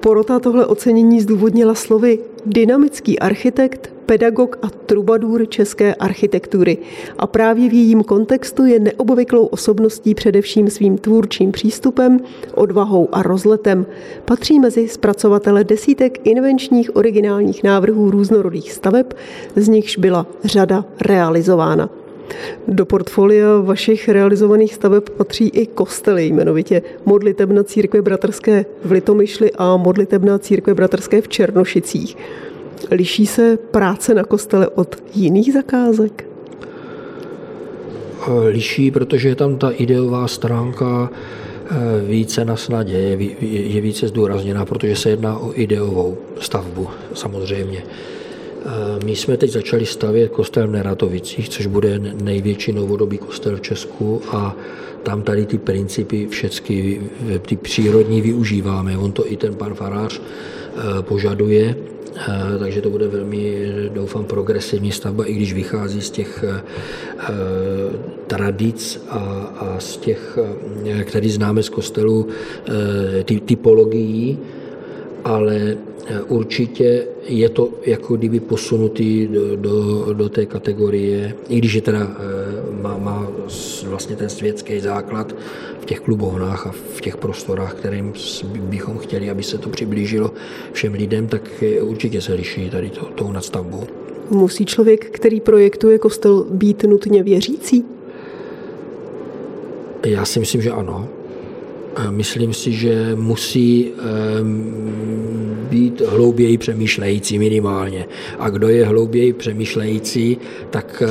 Porota 0.00 0.38
tohle 0.38 0.66
ocenění 0.66 1.20
zdůvodnila 1.20 1.74
slovy 1.74 2.18
dynamický 2.46 3.18
architekt, 3.18 3.95
pedagog 4.06 4.58
a 4.62 4.70
trubadur 4.70 5.48
české 5.48 5.94
architektury. 5.94 6.78
A 7.18 7.26
právě 7.26 7.68
v 7.68 7.72
jejím 7.72 8.02
kontextu 8.02 8.66
je 8.66 8.80
neobvyklou 8.80 9.46
osobností 9.46 10.14
především 10.14 10.70
svým 10.70 10.98
tvůrčím 10.98 11.52
přístupem, 11.52 12.20
odvahou 12.54 13.08
a 13.12 13.22
rozletem. 13.22 13.86
Patří 14.24 14.60
mezi 14.60 14.88
zpracovatele 14.88 15.64
desítek 15.64 16.26
invenčních 16.26 16.96
originálních 16.96 17.62
návrhů 17.62 18.10
různorodých 18.10 18.72
staveb, 18.72 19.06
z 19.56 19.68
nichž 19.68 19.98
byla 19.98 20.26
řada 20.44 20.84
realizována. 21.00 21.90
Do 22.68 22.86
portfolia 22.86 23.60
vašich 23.60 24.08
realizovaných 24.08 24.74
staveb 24.74 25.10
patří 25.16 25.48
i 25.48 25.66
kostely, 25.66 26.26
jmenovitě 26.26 26.82
modlitebna 27.04 27.62
církve 27.62 28.02
bratrské 28.02 28.64
v 28.84 28.92
Litomyšli 28.92 29.50
a 29.58 29.76
modlitebna 29.76 30.38
církve 30.38 30.74
bratrské 30.74 31.20
v 31.20 31.28
Černošicích. 31.28 32.16
Liší 32.90 33.26
se 33.26 33.56
práce 33.56 34.14
na 34.14 34.24
kostele 34.24 34.68
od 34.68 34.96
jiných 35.14 35.52
zakázek? 35.52 36.28
Liší, 38.48 38.90
protože 38.90 39.28
je 39.28 39.34
tam 39.34 39.56
ta 39.56 39.70
ideová 39.70 40.28
stránka 40.28 41.10
eh, 41.10 41.74
více 42.06 42.44
na 42.44 42.56
snadě, 42.56 43.18
je 43.40 43.80
více 43.80 44.08
zdůrazněná, 44.08 44.64
protože 44.64 44.96
se 44.96 45.10
jedná 45.10 45.38
o 45.38 45.52
ideovou 45.54 46.18
stavbu 46.40 46.88
samozřejmě. 47.14 47.82
My 49.04 49.16
jsme 49.16 49.36
teď 49.36 49.50
začali 49.50 49.86
stavět 49.86 50.28
kostel 50.28 50.68
v 50.68 50.70
Neratovicích, 50.70 51.48
což 51.48 51.66
bude 51.66 51.98
největší 51.98 52.72
novodobý 52.72 53.18
kostel 53.18 53.56
v 53.56 53.60
Česku 53.60 54.22
a 54.30 54.56
tam 55.02 55.22
tady 55.22 55.46
ty 55.46 55.58
principy 55.58 56.26
všechny, 56.26 57.00
ty 57.42 57.56
přírodní 57.56 58.20
využíváme. 58.20 58.98
On 58.98 59.12
to 59.12 59.32
i 59.32 59.36
ten 59.36 59.54
pan 59.54 59.74
farář 59.74 60.20
požaduje 61.00 61.76
Eh, 61.76 61.95
takže 62.58 62.82
to 62.82 62.90
bude 62.90 63.08
velmi, 63.08 63.66
doufám, 63.94 64.24
progresivní 64.24 64.92
stavba, 64.92 65.24
i 65.24 65.32
když 65.32 65.52
vychází 65.52 66.00
z 66.00 66.10
těch 66.10 66.44
eh, 66.48 66.62
tradic 68.26 69.04
a, 69.08 69.18
a 69.56 69.80
z 69.80 69.96
těch, 69.96 70.38
eh, 70.84 71.04
který 71.04 71.30
známe 71.30 71.62
z 71.62 71.68
kostelu, 71.68 72.28
ty, 73.24 73.40
typologií, 73.40 74.38
ale 75.24 75.76
určitě 76.28 77.06
je 77.28 77.48
to 77.48 77.68
jako 77.86 78.16
kdyby 78.16 78.40
posunutý 78.40 79.26
do, 79.26 79.56
do, 79.56 80.06
do 80.12 80.28
té 80.28 80.46
kategorie, 80.46 81.34
i 81.48 81.58
když 81.58 81.74
je 81.74 81.82
teda 81.82 82.16
má, 82.82 82.98
má 82.98 83.28
vlastně 83.84 84.16
ten 84.16 84.28
světský 84.28 84.80
základ 84.80 85.34
těch 85.86 86.00
klubovnách 86.00 86.66
a 86.66 86.74
v 86.96 87.00
těch 87.00 87.16
prostorách, 87.16 87.74
kterým 87.74 88.12
bychom 88.44 88.98
chtěli, 88.98 89.30
aby 89.30 89.42
se 89.42 89.58
to 89.58 89.68
přiblížilo 89.68 90.30
všem 90.72 90.94
lidem, 90.94 91.26
tak 91.26 91.64
určitě 91.80 92.20
se 92.20 92.34
liší 92.34 92.70
tady 92.70 92.90
to, 92.90 93.04
tou 93.04 93.32
nadstavbou. 93.32 93.84
Musí 94.30 94.66
člověk, 94.66 95.10
který 95.10 95.40
projektuje 95.40 95.98
kostel, 95.98 96.46
být 96.50 96.84
nutně 96.84 97.22
věřící? 97.22 97.84
Já 100.06 100.24
si 100.24 100.40
myslím, 100.40 100.62
že 100.62 100.70
ano. 100.70 101.08
Myslím 102.10 102.54
si, 102.54 102.72
že 102.72 103.12
musí 103.14 103.92
být 105.70 106.00
hlouběji 106.00 106.58
přemýšlející 106.58 107.38
minimálně. 107.38 108.06
A 108.38 108.50
kdo 108.50 108.68
je 108.68 108.86
hlouběji 108.86 109.32
přemýšlející, 109.32 110.38
tak 110.70 111.02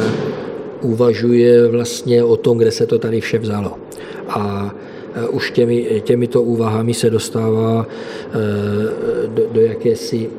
uvažuje 0.81 1.67
vlastně 1.67 2.23
o 2.23 2.37
tom, 2.37 2.57
kde 2.57 2.71
se 2.71 2.85
to 2.85 2.99
tady 2.99 3.21
vše 3.21 3.37
vzalo. 3.37 3.77
A 4.29 4.75
e, 5.13 5.27
už 5.27 5.51
těmi, 5.51 6.01
těmito 6.05 6.41
úvahami 6.41 6.93
se 6.93 7.09
dostává 7.09 7.85
e, 7.85 9.27
do, 9.27 9.43
do 9.51 9.61
jakési 9.61 10.29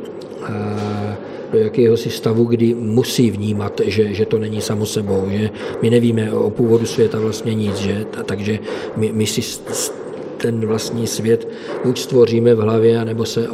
e, 0.49 1.17
do 1.53 1.59
jakéhosi 1.59 2.11
stavu, 2.11 2.45
kdy 2.45 2.75
musí 2.75 3.31
vnímat, 3.31 3.81
že, 3.85 4.15
že 4.15 4.27
to 4.27 4.39
není 4.39 4.61
samo 4.61 4.87
sebou, 4.87 5.25
že 5.31 5.51
my 5.83 5.91
nevíme 5.91 6.33
o 6.33 6.51
původu 6.51 6.87
světa 6.87 7.19
vlastně 7.21 7.55
nic, 7.55 7.77
že? 7.77 8.07
takže 8.25 8.59
my, 8.97 9.13
my 9.13 9.27
si 9.27 9.61
ten 10.37 10.67
vlastní 10.67 11.07
svět 11.07 11.49
buď 11.85 11.99
stvoříme 11.99 12.55
v 12.55 12.59
hlavě, 12.59 13.05
nebo 13.05 13.25
se 13.25 13.49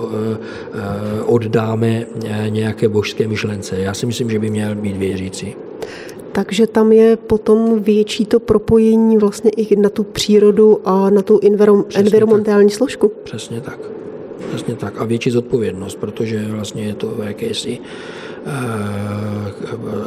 oddáme 1.27 2.07
nějaké 2.49 2.89
božské 2.89 3.29
myšlence. 3.29 3.79
Já 3.79 3.95
si 3.95 4.07
myslím, 4.07 4.31
že 4.31 4.39
by 4.39 4.51
měl 4.51 4.75
být 4.75 4.97
věřící. 4.97 5.55
Takže 6.33 6.67
tam 6.67 6.93
je 6.93 7.17
potom 7.17 7.83
větší 7.83 8.27
to 8.27 8.41
propojení 8.41 9.19
vlastně 9.19 9.51
i 9.51 9.77
na 9.77 9.89
tu 9.89 10.05
přírodu 10.05 10.81
a 10.85 11.11
na 11.11 11.23
tu 11.23 11.41
environmentální 11.95 12.69
tak. 12.69 12.77
složku. 12.77 13.13
Přesně 13.25 13.61
tak. 13.61 13.79
Přesně 14.49 14.75
tak. 14.75 14.99
A 14.99 15.05
větší 15.05 15.31
zodpovědnost, 15.31 15.95
protože 15.95 16.45
vlastně 16.49 16.83
je 16.83 16.95
to 16.95 17.07
v 17.07 17.21
jakési 17.27 17.79
uh, 17.79 18.53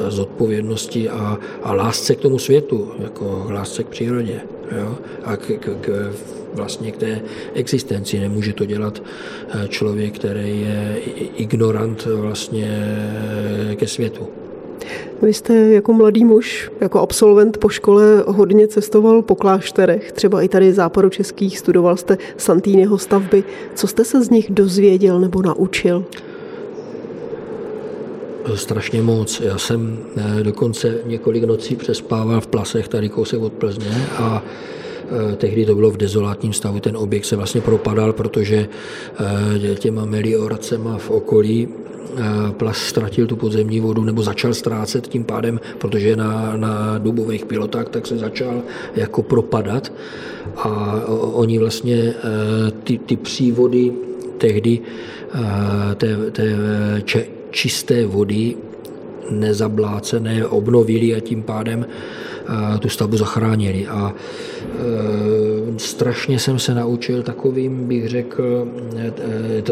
zodpovědnosti 0.10 1.10
a, 1.10 1.38
a 1.64 1.74
lásce 1.74 2.16
k 2.16 2.20
tomu 2.20 2.40
světu, 2.40 2.92
jako 3.00 3.48
lásce 3.50 3.84
k 3.84 3.88
přírodě. 3.88 4.42
Jo? 4.78 4.98
A 5.24 5.38
k, 5.38 5.52
k, 5.60 5.70
k, 5.82 6.14
vlastně 6.54 6.92
k 6.92 6.98
té 6.98 7.22
existenci. 7.54 8.20
Nemůže 8.20 8.54
to 8.54 8.66
dělat 8.66 9.04
eh, 9.50 9.68
člověk, 9.68 10.16
který 10.16 10.62
je 10.62 10.98
ignorant 11.36 12.06
vlastně 12.06 12.98
ke 13.76 13.88
světu. 13.88 14.28
Vy 15.22 15.34
jste 15.34 15.54
jako 15.54 15.94
mladý 15.94 16.26
muž, 16.26 16.72
jako 16.82 17.00
absolvent 17.00 17.58
po 17.58 17.70
škole 17.70 18.24
hodně 18.28 18.68
cestoval 18.68 19.22
po 19.22 19.36
klášterech, 19.36 20.12
třeba 20.12 20.42
i 20.42 20.48
tady 20.48 20.74
západu 20.74 21.10
českých, 21.10 21.60
studoval 21.60 21.98
jste 21.98 22.18
Santýnyho 22.38 22.98
stavby. 22.98 23.44
Co 23.76 23.88
jste 23.88 24.06
se 24.06 24.24
z 24.24 24.30
nich 24.30 24.52
dozvěděl 24.52 25.20
nebo 25.20 25.42
naučil? 25.42 26.06
Strašně 28.56 29.02
moc. 29.02 29.42
Já 29.42 29.58
jsem 29.58 29.98
eh, 30.18 30.44
dokonce 30.44 30.98
několik 31.06 31.44
nocí 31.44 31.76
přespával 31.76 32.42
v 32.42 32.48
Plasech, 32.48 32.88
tady 32.88 33.10
kousek 33.10 33.42
od 33.42 33.54
Plzně 33.54 34.08
a 34.18 34.44
tehdy 35.38 35.65
to 35.65 35.76
bylo 35.76 35.91
v 35.91 35.98
dezolátním 35.98 36.54
stavu, 36.54 36.80
ten 36.80 36.98
objekt 36.98 37.26
se 37.26 37.36
vlastně 37.36 37.62
propadal, 37.62 38.13
protože 38.13 38.68
eh, 39.70 39.76
těma 39.76 40.06
melioracema 40.06 40.98
v 40.98 41.10
okolí 41.10 41.68
plas 42.52 42.78
ztratil 42.78 43.28
tu 43.28 43.36
podzemní 43.36 43.80
vodu 43.80 44.04
nebo 44.04 44.24
začal 44.24 44.54
ztrácet 44.54 45.08
tím 45.08 45.24
pádem, 45.24 45.60
protože 45.78 46.15
na, 46.15 46.58
na 46.58 46.98
dubových 46.98 47.46
pilotách 47.46 47.89
tak 47.89 48.08
se 48.08 48.18
začal 48.18 48.62
jako 48.96 49.24
propadat. 49.24 49.91
A 50.56 51.02
oni 51.34 51.60
vlastně 51.60 52.13
ty, 52.84 52.98
ty 52.98 53.15
přívody 53.15 53.91
tehdy 54.38 54.80
té, 55.98 56.32
té 56.32 56.58
čisté 57.52 58.06
vody 58.06 58.56
nezablácené 59.30 60.46
obnovili 60.46 61.16
a 61.16 61.20
tím 61.20 61.44
pádem 61.44 61.86
e, 61.86 62.80
tu 62.80 62.90
stavbu 62.90 63.18
zachránili. 63.18 63.88
A 63.88 64.14
strašně 65.78 66.40
jsem 66.40 66.60
se 66.60 66.74
naučil 66.74 67.24
takovým, 67.24 67.88
bych 67.88 68.10
řekl, 68.10 68.68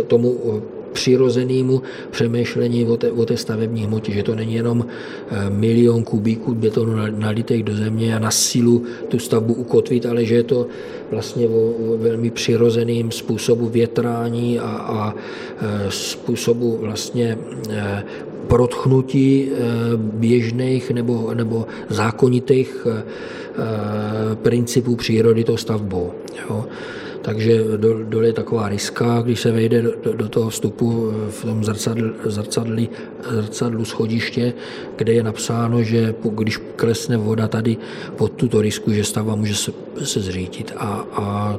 tomu 0.08 0.62
přirozenému 0.94 1.82
přemýšlení 2.12 2.86
o 2.86 2.98
té, 2.98 3.12
o 3.12 3.26
té 3.26 3.38
stavební 3.38 3.86
hmotě, 3.86 4.12
že 4.12 4.24
to 4.24 4.36
není 4.36 4.54
jenom 4.54 4.86
eh, 4.86 5.50
milion 5.50 6.04
kubíků 6.04 6.56
betonu 6.56 6.94
nalitých 7.18 7.64
do 7.64 7.76
země 7.76 8.16
a 8.16 8.20
na 8.20 8.32
sílu 8.32 8.84
tu 9.08 9.20
stavbu 9.20 9.54
ukotvit, 9.54 10.06
ale 10.06 10.26
že 10.26 10.36
je 10.36 10.44
to 10.44 10.68
vlastně 11.12 11.48
o, 11.48 11.72
o 11.72 11.98
velmi 11.98 12.30
přirozeným 12.30 13.12
způsobu 13.12 13.70
větrání 13.70 14.60
a, 14.60 14.70
a 14.70 15.16
eh, 15.16 15.92
způsobu 15.92 16.78
vlastně 16.82 17.38
eh, 17.70 18.04
protchnutí 18.48 19.50
běžných 19.98 20.92
nebo, 20.92 21.34
nebo 21.34 21.68
zákonitých 21.90 22.88
principů 24.44 24.96
přírody 24.96 25.44
to 25.44 25.58
stavbou. 25.58 26.12
Jo. 26.50 26.66
Takže 27.24 27.64
dole 28.04 28.28
je 28.28 28.34
taková 28.34 28.70
riska, 28.70 29.22
když 29.22 29.40
se 29.40 29.52
vejde 29.52 29.82
do, 29.82 30.14
do 30.14 30.30
toho 30.30 30.50
vstupu 30.50 31.12
v 31.30 31.46
tom 31.46 31.64
zrcadl, 31.64 32.14
zrcadli, 32.26 32.90
zrcadlu 33.30 33.86
schodiště, 33.86 34.54
kde 34.96 35.14
je 35.14 35.24
napsáno, 35.24 35.84
že 35.84 36.16
když 36.32 36.58
klesne 36.76 37.18
voda 37.18 37.48
tady 37.48 37.78
pod 38.16 38.32
tuto 38.32 38.62
risku, 38.62 38.92
že 38.92 39.04
stavba 39.04 39.36
může 39.36 39.56
se, 39.56 39.72
se 40.04 40.20
zřítit. 40.20 40.74
A, 40.78 41.08
a 41.14 41.58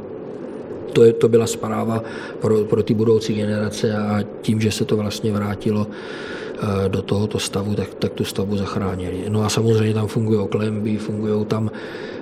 to, 0.92 1.04
je, 1.04 1.12
to 1.12 1.28
byla 1.28 1.46
zpráva 1.46 2.04
pro, 2.40 2.64
pro 2.64 2.82
ty 2.82 2.94
budoucí 2.94 3.34
generace 3.34 3.96
a 3.96 4.22
tím, 4.42 4.60
že 4.60 4.70
se 4.70 4.84
to 4.84 4.96
vlastně 4.96 5.32
vrátilo 5.32 5.86
eh, 5.90 6.43
do 6.88 7.02
tohoto 7.02 7.38
stavu, 7.38 7.74
tak, 7.74 7.94
tak 7.94 8.12
tu 8.12 8.24
stavbu 8.24 8.56
zachránili. 8.56 9.24
No 9.28 9.44
a 9.44 9.48
samozřejmě 9.48 9.94
tam 9.94 10.06
fungují 10.06 10.48
klemby, 10.48 10.96
fungují 10.96 11.44
tam 11.44 11.70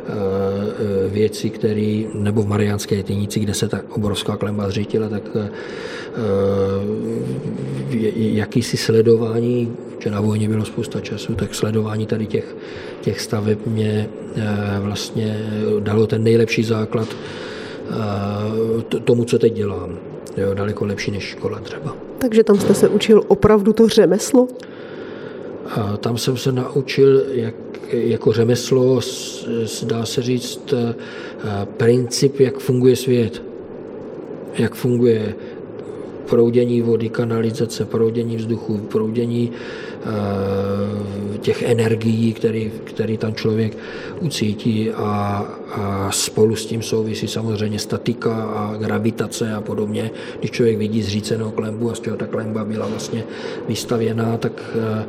Eh, 0.08 1.08
věci, 1.08 1.50
které, 1.50 2.02
nebo 2.14 2.42
v 2.42 2.48
Mariánské 2.48 3.02
Tynici, 3.02 3.40
kde 3.40 3.54
se 3.54 3.68
ta 3.68 3.80
obrovská 3.88 4.36
klemba 4.36 4.68
zřítila, 4.68 5.08
tak 5.08 5.22
eh, 5.36 5.50
jakýsi 8.16 8.76
sledování, 8.76 9.72
že 9.98 10.10
na 10.10 10.20
vojně 10.20 10.48
bylo 10.48 10.64
spousta 10.64 11.00
času, 11.00 11.34
tak 11.34 11.54
sledování 11.54 12.06
tady 12.06 12.26
těch, 12.26 12.56
těch 13.00 13.20
staveb 13.20 13.58
mě 13.66 14.08
eh, 14.36 14.78
vlastně 14.80 15.38
dalo 15.80 16.06
ten 16.06 16.24
nejlepší 16.24 16.64
základ 16.64 17.08
tomu, 19.04 19.24
co 19.24 19.38
teď 19.38 19.54
dělám. 19.54 19.98
Jo, 20.36 20.54
daleko 20.54 20.84
lepší 20.84 21.10
než 21.10 21.24
škola 21.24 21.60
třeba. 21.60 21.96
Takže 22.18 22.44
tam 22.44 22.60
jste 22.60 22.74
se 22.74 22.88
učil 22.88 23.24
opravdu 23.28 23.72
to 23.72 23.88
řemeslo? 23.88 24.48
A 25.66 25.96
tam 25.96 26.18
jsem 26.18 26.36
se 26.36 26.52
naučil, 26.52 27.22
jak 27.30 27.54
jako 27.92 28.32
řemeslo, 28.32 29.00
dá 29.84 30.06
se 30.06 30.22
říct, 30.22 30.72
eh, 30.72 30.94
princip, 31.76 32.40
jak 32.40 32.58
funguje 32.58 32.96
svět, 32.96 33.42
jak 34.58 34.74
funguje 34.74 35.34
proudění 36.26 36.82
vody, 36.82 37.08
kanalizace, 37.08 37.84
proudění 37.84 38.36
vzduchu, 38.36 38.78
proudění 38.78 39.52
těch 41.42 41.62
energií, 41.62 42.32
který, 42.32 42.72
který 42.84 43.18
tam 43.18 43.34
člověk 43.34 43.76
ucítí 44.20 44.90
a, 44.90 45.46
a 45.72 46.10
spolu 46.10 46.56
s 46.56 46.66
tím 46.66 46.82
souvisí 46.82 47.28
samozřejmě 47.28 47.78
statika 47.78 48.34
a 48.34 48.76
gravitace 48.76 49.52
a 49.52 49.60
podobně. 49.60 50.10
Když 50.38 50.50
člověk 50.50 50.78
vidí 50.78 51.02
zřícenou 51.02 51.50
klembu 51.50 51.90
a 51.90 51.94
z 51.94 52.00
čeho 52.00 52.16
ta 52.16 52.26
klemba 52.26 52.64
byla 52.64 52.86
vlastně 52.86 53.24
vystavěná, 53.68 54.36
tak 54.36 54.52
eh, 54.74 55.04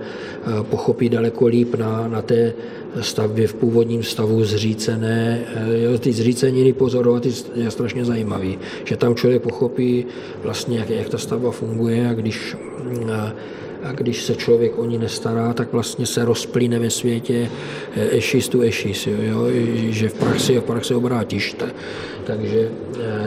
pochopí 0.61 1.09
daleko 1.09 1.45
líp 1.45 1.75
na, 1.75 2.07
na 2.07 2.21
té 2.21 2.53
stavbě 3.01 3.47
v 3.47 3.53
původním 3.53 4.03
stavu 4.03 4.43
zřícené. 4.43 5.41
Eh, 5.55 5.83
jo, 5.83 5.97
ty 5.97 6.13
zříceniny 6.13 6.73
pozorovat 6.73 7.25
je 7.55 7.71
strašně 7.71 8.05
zajímavý, 8.05 8.59
že 8.83 8.97
tam 8.97 9.15
člověk 9.15 9.41
pochopí 9.41 10.05
vlastně, 10.43 10.79
jak, 10.79 10.89
jak 10.89 11.09
ta 11.09 11.17
stavba 11.17 11.51
funguje 11.51 12.09
a 12.09 12.13
když 12.13 12.55
mm, 12.83 13.09
a 13.83 13.91
když 13.91 14.23
se 14.23 14.35
člověk 14.35 14.77
o 14.77 14.85
ní 14.85 14.97
nestará, 14.97 15.53
tak 15.53 15.73
vlastně 15.73 16.05
se 16.05 16.25
rozplyne 16.25 16.79
ve 16.79 16.89
světě 16.89 17.49
ešis 17.95 18.49
tu 18.49 18.61
ešis, 18.61 19.07
jo, 19.07 19.17
jo, 19.19 19.47
že 19.89 20.09
v 20.09 20.13
praxi 20.13 20.57
a 20.57 20.61
v 20.61 20.63
praxi 20.63 20.95
obrátíš. 20.95 21.55
Takže 22.23 22.69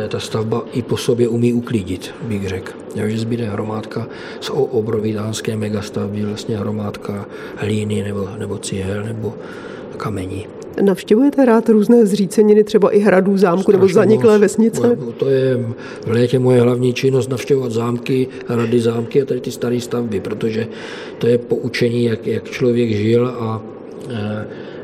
ta 0.09 0.21
stavba 0.21 0.65
i 0.73 0.83
po 0.83 0.97
sobě 0.97 1.29
umí 1.29 1.53
uklidit, 1.53 2.15
bych 2.23 2.49
řekl. 2.49 2.73
Jo, 2.95 3.09
že 3.09 3.19
zbyde 3.19 3.45
hromádka 3.45 4.07
z 4.41 4.51
obrovitánské 4.51 5.57
megastavby, 5.57 6.25
vlastně 6.25 6.57
hromádka 6.57 7.27
hlíny 7.57 8.03
nebo, 8.03 8.29
nebo 8.39 8.59
cihel 8.59 9.05
nebo 9.05 9.35
kamení. 9.97 10.47
Navštěvujete 10.81 11.45
rád 11.45 11.69
různé 11.69 12.07
zříceniny, 12.07 12.65
třeba 12.65 12.91
i 12.91 12.99
hradů, 12.99 13.37
zámku 13.37 13.73
nebo 13.73 13.89
zaniklé 13.89 14.33
moc. 14.33 14.41
vesnice? 14.41 14.99
To 15.17 15.29
je 15.29 15.67
v 16.07 16.11
létě 16.11 16.39
moje 16.39 16.61
hlavní 16.61 16.93
činnost 16.93 17.31
navštěvovat 17.31 17.73
zámky, 17.73 18.29
hrady, 18.47 18.81
zámky 18.81 19.23
a 19.23 19.25
tady 19.25 19.41
ty 19.41 19.51
staré 19.51 19.81
stavby, 19.81 20.21
protože 20.21 20.67
to 21.19 21.27
je 21.27 21.39
poučení, 21.39 22.05
jak, 22.05 22.27
jak 22.27 22.51
člověk 22.51 22.91
žil 22.91 23.27
a, 23.27 23.63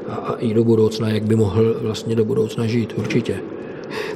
a, 0.09 0.15
a 0.15 0.35
i 0.35 0.55
do 0.55 0.65
budoucna, 0.65 1.09
jak 1.09 1.23
by 1.23 1.37
mohl 1.37 1.77
vlastně 1.81 2.17
do 2.17 2.25
budoucna 2.25 2.67
žít, 2.67 2.95
určitě. 2.97 3.35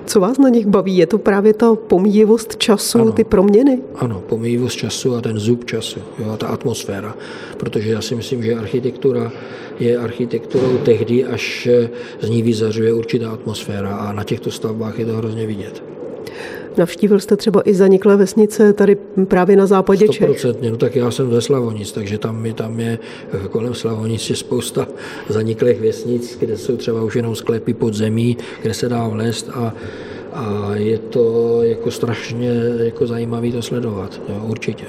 Co 0.07 0.21
vás 0.21 0.39
na 0.39 0.49
nich 0.49 0.67
baví? 0.67 0.97
Je 0.97 1.07
to 1.07 1.19
právě 1.19 1.53
ta 1.53 1.75
pomíjivost 1.75 2.57
času, 2.57 3.01
ano, 3.01 3.13
ty 3.13 3.25
proměny? 3.25 3.79
Ano, 3.95 4.23
pomíjivost 4.27 4.77
času 4.77 5.15
a 5.15 5.21
ten 5.21 5.39
zub 5.39 5.65
času, 5.65 6.01
jo, 6.19 6.31
a 6.31 6.37
ta 6.37 6.47
atmosféra. 6.47 7.15
Protože 7.57 7.91
já 7.91 8.01
si 8.01 8.15
myslím, 8.15 8.43
že 8.43 8.55
architektura 8.55 9.33
je 9.81 9.99
architekturou 9.99 10.79
tehdy, 10.85 11.25
až 11.25 11.69
z 12.21 12.29
ní 12.29 12.43
vyzařuje 12.43 12.93
určitá 12.93 13.31
atmosféra 13.31 13.97
a 13.97 14.13
na 14.13 14.25
těchto 14.25 14.51
stavbách 14.51 14.99
je 14.99 15.07
to 15.07 15.13
hrozně 15.13 15.47
vidět. 15.47 15.83
Navštívil 16.79 17.21
jste 17.21 17.37
třeba 17.37 17.63
i 17.65 17.75
zaniklé 17.75 18.17
vesnice 18.17 18.73
tady 18.73 18.97
právě 19.29 19.57
na 19.57 19.67
západě 19.67 20.09
Čech? 20.09 20.45
100%, 20.45 20.71
no 20.71 20.77
tak 20.77 20.97
já 20.97 21.11
jsem 21.11 21.31
ze 21.31 21.41
Slavonic, 21.41 21.93
takže 21.93 22.19
tam 22.19 22.47
je, 22.47 22.55
tam 22.55 22.81
je 22.81 22.99
kolem 23.51 23.75
Slavonic 23.75 24.31
je 24.31 24.37
spousta 24.37 24.89
zaniklých 25.29 25.81
vesnic, 25.81 26.37
kde 26.41 26.57
jsou 26.57 26.77
třeba 26.77 27.03
už 27.03 27.17
jenom 27.17 27.37
sklepy 27.37 27.75
pod 27.75 27.95
zemí, 27.95 28.37
kde 28.63 28.75
se 28.75 28.89
dá 28.89 29.09
vlézt 29.09 29.51
a 29.55 29.75
a 30.37 30.71
je 30.75 30.99
to 30.99 31.59
jako 31.63 31.91
strašně 31.91 32.51
jako 32.79 33.07
zajímavé 33.07 33.53
to 33.53 33.63
sledovat, 33.63 34.21
jo, 34.29 34.45
určitě. 34.47 34.85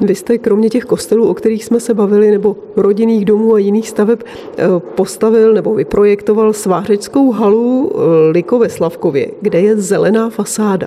Vy 0.00 0.14
jste 0.14 0.38
kromě 0.38 0.70
těch 0.70 0.84
kostelů, 0.84 1.28
o 1.28 1.34
kterých 1.34 1.64
jsme 1.64 1.80
se 1.80 1.94
bavili, 1.94 2.30
nebo 2.30 2.56
rodinných 2.76 3.24
domů 3.24 3.54
a 3.54 3.58
jiných 3.58 3.88
staveb, 3.88 4.18
eh, 4.58 4.64
postavil 4.94 5.54
nebo 5.54 5.74
vyprojektoval 5.74 6.52
svářeckou 6.52 7.32
halu 7.32 7.92
eh, 7.94 8.30
Liko 8.30 8.58
ve 8.58 8.68
Slavkově, 8.68 9.30
kde 9.40 9.60
je 9.60 9.76
zelená 9.76 10.30
fasáda. 10.30 10.86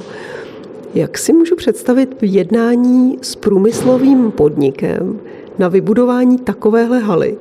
Jak 0.95 1.17
si 1.17 1.33
můžu 1.33 1.55
představit 1.55 2.15
jednání 2.21 3.17
s 3.21 3.35
průmyslovým 3.35 4.31
podnikem 4.31 5.19
na 5.59 5.67
vybudování 5.67 6.37
takovéhle 6.37 6.99
haly? 6.99 7.37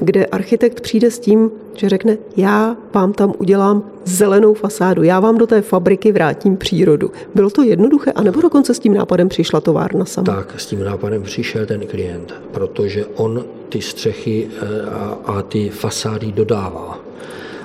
Kde 0.00 0.26
architekt 0.26 0.80
přijde 0.80 1.10
s 1.10 1.18
tím, 1.18 1.50
že 1.74 1.88
řekne, 1.88 2.18
já 2.36 2.76
vám 2.94 3.12
tam 3.12 3.34
udělám 3.38 3.90
zelenou 4.04 4.54
fasádu, 4.54 5.02
já 5.02 5.20
vám 5.20 5.38
do 5.38 5.46
té 5.46 5.62
fabriky 5.62 6.12
vrátím 6.12 6.56
přírodu. 6.56 7.10
Bylo 7.34 7.50
to 7.50 7.62
jednoduché, 7.62 8.12
anebo 8.12 8.40
dokonce 8.40 8.74
s 8.74 8.78
tím 8.78 8.94
nápadem 8.94 9.28
přišla 9.28 9.60
továrna 9.60 10.04
sama? 10.04 10.24
Tak, 10.24 10.60
s 10.60 10.66
tím 10.66 10.84
nápadem 10.84 11.22
přišel 11.22 11.66
ten 11.66 11.86
klient, 11.86 12.34
protože 12.52 13.06
on 13.14 13.44
ty 13.68 13.80
střechy 13.80 14.48
eh, 14.48 14.82
a, 14.90 15.18
a 15.24 15.42
ty 15.42 15.68
fasády 15.68 16.32
dodává 16.32 16.98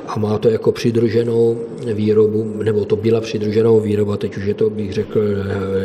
a 0.07 0.19
má 0.19 0.37
to 0.37 0.49
jako 0.49 0.71
přidruženou 0.71 1.57
výrobu, 1.93 2.53
nebo 2.63 2.85
to 2.85 2.95
byla 2.95 3.21
přidruženou 3.21 3.79
výroba, 3.79 4.17
teď 4.17 4.37
už 4.37 4.45
je 4.45 4.53
to, 4.53 4.69
bych 4.69 4.93
řekl, 4.93 5.19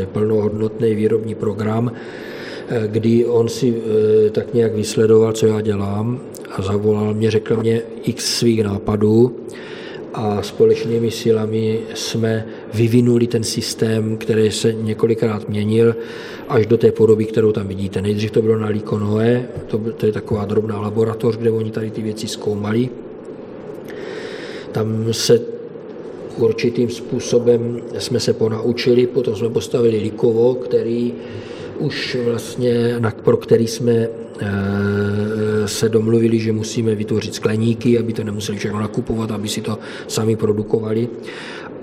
eh, 0.03 0.07
plnohodnotný 0.07 0.95
výrobní 0.95 1.35
program, 1.35 1.93
Eh, 2.69 2.89
kdy 2.89 3.25
on 3.25 3.49
si 3.49 3.75
tak 4.33 4.55
nějak 4.55 4.75
vysledoval, 4.75 5.33
co 5.33 5.47
já 5.47 5.61
dělám 5.61 6.21
a 6.51 6.63
zavolal 6.63 7.15
mě, 7.15 7.31
řekl 7.31 7.57
mě 7.57 7.83
x 8.03 8.39
svých 8.39 8.65
nápadů 8.65 9.37
a 10.15 10.43
společnými 10.43 11.11
silami 11.11 11.81
jsme 11.95 12.47
vyvinuli 12.75 13.27
ten 13.27 13.45
systém, 13.45 14.17
který 14.17 14.51
se 14.51 14.73
několikrát 14.73 15.49
měnil 15.49 15.97
až 16.49 16.67
do 16.67 16.77
té 16.77 16.93
podoby, 16.93 17.25
kterou 17.25 17.53
tam 17.53 17.69
vidíte. 17.69 18.03
Nejdřív 18.03 18.31
to 18.31 18.43
bylo 18.43 18.59
na 18.59 18.69
Likonoe, 18.69 19.49
to, 19.67 19.79
to 19.79 20.07
je 20.07 20.13
taková 20.13 20.45
drobná 20.45 20.81
laboratoř, 20.81 21.37
kde 21.37 21.51
oni 21.51 21.71
tady 21.71 21.91
ty 21.91 22.03
věci 22.03 22.29
zkoumali. 22.29 22.89
Tam 24.73 25.13
se 25.13 25.41
určitým 26.37 26.91
způsobem 26.91 27.81
jsme 27.99 28.21
se 28.21 28.33
ponaučili, 28.33 29.07
potom 29.07 29.37
jsme 29.37 29.49
postavili 29.49 29.99
Likovo, 29.99 30.55
který 30.55 31.13
už 31.79 32.17
vlastně, 32.25 33.01
pro 33.25 33.37
který 33.37 33.67
jsme 33.67 33.93
eh, 33.93 34.49
se 35.67 35.89
domluvili, 35.89 36.39
že 36.39 36.53
musíme 36.53 36.95
vytvořit 36.95 37.35
skleníky, 37.35 37.99
aby 37.99 38.13
to 38.13 38.25
nemuseli 38.25 38.59
všechno 38.59 38.81
nakupovat, 38.81 39.31
aby 39.31 39.49
si 39.49 39.61
to 39.61 39.79
sami 40.09 40.37
produkovali. 40.37 41.09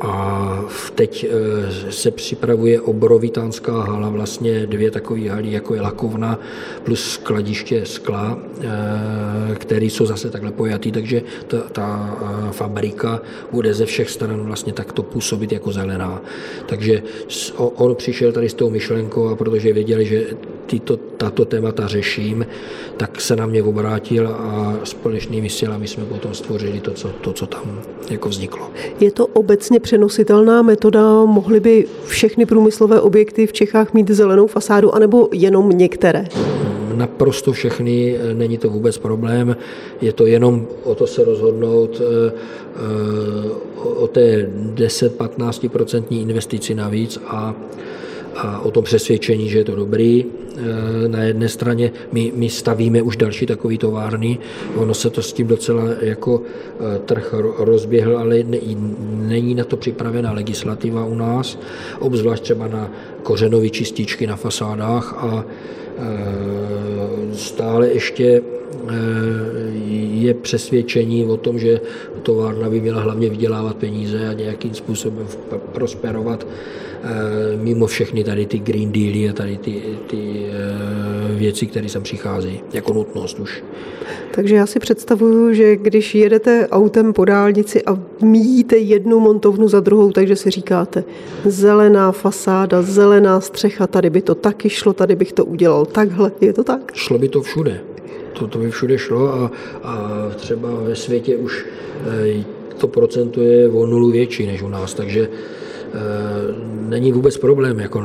A 0.02 0.66
teď 0.96 1.26
eh, 1.30 1.92
se 1.92 2.12
připravuje 2.12 2.82
obrovitánská 2.82 3.82
hala, 3.82 4.10
vlastně 4.10 4.66
dvě 4.66 4.92
takové 4.92 5.30
haly, 5.30 5.52
jako 5.52 5.76
je 5.76 5.82
lakovna 5.82 6.40
plus 6.84 7.10
skladiště 7.10 7.86
skla, 7.86 8.40
eh, 8.62 9.56
které 9.56 9.86
jsou 9.86 10.06
zase 10.06 10.30
takhle 10.30 10.52
pojatý, 10.52 10.92
takže 10.92 11.22
ta, 11.48 11.58
ta 11.58 12.18
eh, 12.22 12.52
fabrika 12.52 13.22
bude 13.52 13.74
ze 13.74 13.86
všech 13.86 14.10
stran 14.10 14.42
vlastně 14.42 14.74
takto 14.74 15.04
působit 15.04 15.52
jako 15.52 15.72
zelená. 15.72 16.22
Takže 16.66 17.04
on 17.58 17.96
přišel 17.96 18.32
tady 18.32 18.50
s 18.50 18.54
tou 18.54 18.70
myšlenkou 18.70 19.28
a 19.28 19.36
protože 19.36 19.74
věděl, 19.74 20.04
že 20.04 20.28
tyto, 20.66 20.98
tato 20.98 21.46
témata 21.46 21.88
řeším, 21.88 22.46
tak 22.98 23.22
se 23.22 23.36
na 23.36 23.46
mě 23.46 23.64
obrátil 23.64 24.28
a 24.28 24.80
společnými 24.84 25.50
silami 25.50 25.88
jsme 25.88 26.06
potom 26.06 26.34
stvořili 26.34 26.80
to, 26.80 26.92
co, 26.92 27.10
to, 27.10 27.34
co 27.34 27.46
tam 27.46 27.82
jako 28.10 28.30
vzniklo. 28.30 28.70
Je 29.00 29.12
to 29.12 29.28
obecně 29.28 29.80
přenositelná 29.80 30.62
metoda? 30.62 31.26
Mohly 31.26 31.60
by 31.60 31.86
všechny 32.06 32.46
průmyslové 32.46 33.02
objekty 33.02 33.48
v 33.48 33.54
Čechách 33.54 33.94
mít 33.94 34.10
zelenou 34.10 34.48
fasádu, 34.48 34.96
anebo 34.96 35.30
jenom 35.32 35.70
některé? 35.70 36.26
Naprosto 36.96 37.52
všechny, 37.52 38.20
není 38.34 38.58
to 38.58 38.70
vůbec 38.70 38.98
problém. 38.98 39.56
Je 40.02 40.14
to 40.14 40.26
jenom 40.26 40.68
o 40.84 40.96
to 40.96 41.08
se 41.08 41.24
rozhodnout 41.26 42.02
eh, 42.02 42.32
eh, 42.76 43.82
o 43.84 44.08
té 44.08 44.50
10-15% 44.76 46.04
investici 46.22 46.76
navíc 46.76 47.20
a 47.28 47.56
a 48.36 48.60
o 48.60 48.72
tom 48.72 48.84
přesvědčení, 48.84 49.50
že 49.50 49.58
je 49.58 49.64
to 49.64 49.76
dobrý. 49.76 50.26
E, 50.58 51.08
na 51.08 51.24
jedné 51.24 51.50
straně 51.50 51.92
my, 52.12 52.32
my 52.36 52.50
stavíme 52.50 53.02
už 53.02 53.18
další 53.18 53.46
takové 53.46 53.78
továrny, 53.78 54.38
ono 54.76 54.94
se 54.94 55.10
to 55.10 55.22
s 55.22 55.34
tím 55.34 55.48
docela 55.48 55.84
jako 56.02 56.42
e, 56.96 57.00
trh 57.00 57.36
rozběhl, 57.58 58.18
ale 58.18 58.44
není 59.12 59.56
na 59.56 59.64
to 59.64 59.78
připravená 59.78 60.32
legislativa 60.32 61.06
u 61.06 61.16
nás, 61.16 61.60
obzvlášť 62.00 62.44
třeba 62.44 62.68
na 62.68 62.92
kořenové 63.24 63.70
čističky 63.70 64.28
na 64.28 64.36
fasádách 64.36 65.14
a 65.18 65.46
e, 65.98 67.36
stále 67.36 67.88
ještě 67.88 68.42
je 70.14 70.34
přesvědčení 70.34 71.26
o 71.26 71.38
tom, 71.38 71.60
že 71.60 71.82
továrna 72.24 72.70
by 72.70 72.82
měla 72.82 73.02
hlavně 73.02 73.30
vydělávat 73.30 73.76
peníze 73.76 74.28
a 74.28 74.34
nějakým 74.34 74.74
způsobem 74.74 75.28
prosperovat 75.72 76.46
Eh, 76.46 76.91
mimo 77.62 77.88
všechny 77.88 78.24
tady 78.24 78.46
ty 78.46 78.60
Green 78.60 78.92
Dealy 78.92 79.30
a 79.30 79.34
tady 79.34 79.58
ty, 79.58 79.84
ty 80.08 80.46
eh, 80.46 81.36
věci, 81.36 81.66
které 81.66 81.90
sem 81.90 82.04
přicházejí, 82.04 82.62
jako 82.74 82.94
nutnost 82.94 83.40
už. 83.40 83.64
Takže 84.32 84.56
já 84.56 84.66
si 84.66 84.80
představuju, 84.80 85.54
že 85.54 85.76
když 85.76 86.16
jedete 86.16 86.68
autem 86.72 87.14
po 87.14 87.26
dálnici 87.26 87.86
a 87.86 88.00
míjíte 88.22 88.78
jednu 88.78 89.20
montovnu 89.20 89.68
za 89.68 89.80
druhou, 89.80 90.12
takže 90.12 90.36
si 90.36 90.50
říkáte, 90.50 91.04
zelená 91.46 92.12
fasáda, 92.12 92.82
zelená 92.82 93.42
střecha, 93.42 93.88
tady 93.88 94.10
by 94.10 94.22
to 94.22 94.36
taky 94.36 94.70
šlo, 94.70 94.94
tady 94.94 95.16
bych 95.16 95.34
to 95.34 95.46
udělal 95.46 95.86
takhle. 95.86 96.32
Je 96.42 96.54
to 96.54 96.64
tak? 96.64 96.96
Šlo 96.96 97.18
by 97.18 97.30
to 97.30 97.42
všude. 97.42 97.82
To, 98.34 98.48
to 98.48 98.60
by 98.60 98.72
všude 98.72 98.98
šlo 98.98 99.34
a, 99.34 99.52
a 99.84 100.10
třeba 100.36 100.70
ve 100.84 100.96
světě 100.96 101.38
už 101.38 101.66
eh, 102.40 102.44
to 102.78 102.88
procento 102.88 103.42
je 103.42 103.70
o 103.70 103.86
nulu 103.86 104.12
větší 104.12 104.48
než 104.48 104.62
u 104.62 104.68
nás, 104.70 104.94
takže 104.94 105.28
Eh, 105.28 105.71
není 106.90 107.12
vůbec 107.12 107.38
problém, 107.38 107.80
jako 107.80 108.04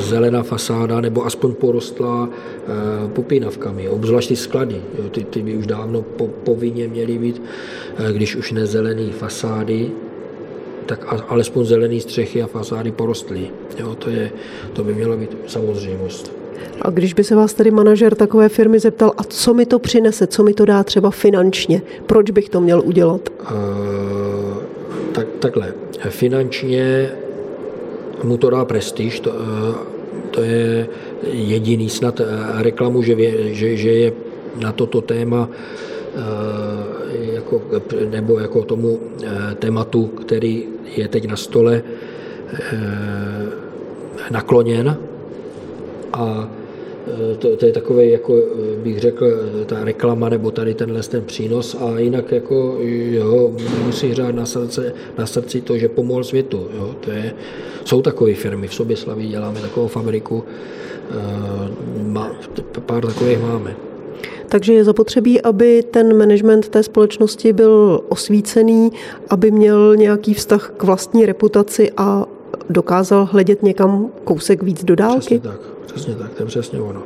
zelená 0.00 0.42
fasáda 0.42 1.00
nebo 1.00 1.26
aspoň 1.26 1.54
porostlá 1.54 2.28
eh, 2.28 3.08
popínavkami, 3.08 3.88
obzvlášť 3.88 4.28
ty 4.28 4.36
sklady. 4.36 4.80
Ty, 5.10 5.24
ty 5.24 5.42
by 5.42 5.56
už 5.56 5.66
dávno 5.66 6.02
po, 6.02 6.28
povinně 6.28 6.88
měly 6.88 7.18
být, 7.18 7.42
eh, 7.98 8.12
když 8.12 8.36
už 8.36 8.52
ne 8.52 8.66
zelený 8.66 9.10
fasády, 9.10 9.90
tak 10.86 11.06
alespoň 11.28 11.64
zelený 11.64 12.00
střechy 12.00 12.42
a 12.42 12.46
fasády 12.46 12.92
porostlí. 12.92 13.50
Jo, 13.78 13.94
to, 13.94 14.10
je, 14.10 14.30
to 14.72 14.84
by 14.84 14.94
mělo 14.94 15.16
být 15.16 15.36
samozřejmost. 15.46 16.32
A 16.82 16.90
když 16.90 17.14
by 17.14 17.24
se 17.24 17.34
vás 17.34 17.54
tedy 17.54 17.70
manažer 17.70 18.14
takové 18.14 18.48
firmy 18.48 18.78
zeptal, 18.78 19.12
a 19.16 19.24
co 19.24 19.54
mi 19.54 19.66
to 19.66 19.78
přinese, 19.78 20.26
co 20.26 20.42
mi 20.42 20.54
to 20.54 20.64
dá 20.64 20.84
třeba 20.84 21.10
finančně, 21.10 21.82
proč 22.06 22.30
bych 22.30 22.48
to 22.48 22.60
měl 22.60 22.82
udělat? 22.84 23.28
Uh, 23.40 23.46
tak, 25.12 25.26
takhle. 25.38 25.74
Finančně 26.08 27.10
mu 28.22 28.36
to 28.36 28.50
dá 28.50 28.64
prestiž, 28.64 29.20
to, 29.20 29.30
eh, 29.32 29.74
to 30.30 30.42
je 30.42 30.88
jediný 31.32 31.88
snad 31.88 32.20
reklamu, 32.60 33.02
že, 33.02 33.14
že, 33.54 33.76
že 33.76 33.90
je 33.90 34.12
na 34.56 34.72
toto 34.72 35.00
téma 35.00 35.48
jako, 37.12 37.62
nebo 38.10 38.38
jako 38.38 38.64
tomu 38.64 39.00
tématu, 39.58 40.06
který 40.06 40.64
je 40.96 41.08
teď 41.08 41.28
na 41.28 41.36
stole, 41.36 41.82
nakloněn. 44.30 44.96
A 46.12 46.48
Eh, 46.48 46.65
to, 47.38 47.56
to 47.56 47.66
je 47.66 47.72
takový, 47.72 48.10
jako 48.10 48.34
eh, 48.36 48.76
bych 48.82 48.98
řekl, 48.98 49.26
ta 49.66 49.84
reklama 49.84 50.28
nebo 50.28 50.50
tady 50.50 50.74
tenhle 50.74 51.02
ten 51.02 51.24
přínos 51.24 51.76
a 51.80 51.98
jinak 51.98 52.32
jako 52.32 52.78
jo, 52.80 53.52
musí 53.84 54.14
řád 54.14 54.34
na, 54.34 54.46
srdce, 54.46 54.92
na 55.18 55.26
srdci 55.26 55.60
to, 55.60 55.78
že 55.78 55.88
pomohl 55.88 56.24
světu. 56.24 56.68
Jo, 56.76 56.94
to 57.00 57.10
je, 57.10 57.34
jsou 57.84 58.02
takové 58.02 58.34
firmy, 58.34 58.68
v 58.68 58.74
sobě 58.74 58.96
slaví 58.96 59.28
děláme 59.28 59.60
takovou 59.60 59.86
fabriku, 59.86 60.44
eh, 61.10 61.14
má, 62.02 62.36
pár 62.86 63.06
takových 63.06 63.40
máme. 63.40 63.76
Takže 64.48 64.72
je 64.72 64.84
zapotřebí, 64.84 65.42
aby 65.42 65.82
ten 65.82 66.18
management 66.18 66.68
té 66.68 66.82
společnosti 66.82 67.52
byl 67.52 68.00
osvícený, 68.08 68.92
aby 69.30 69.50
měl 69.50 69.96
nějaký 69.96 70.34
vztah 70.34 70.72
k 70.76 70.82
vlastní 70.82 71.26
reputaci 71.26 71.90
a 71.96 72.26
dokázal 72.70 73.28
hledět 73.32 73.62
někam 73.62 74.10
kousek 74.24 74.62
víc 74.62 74.84
do 74.84 74.96
dálky? 74.96 75.20
Přesně 75.20 75.40
tak, 75.40 75.75
přesně 75.86 76.14
tak, 76.14 76.34
to 76.34 76.42
je 76.42 76.46
přesně 76.46 76.80
ono. 76.80 77.02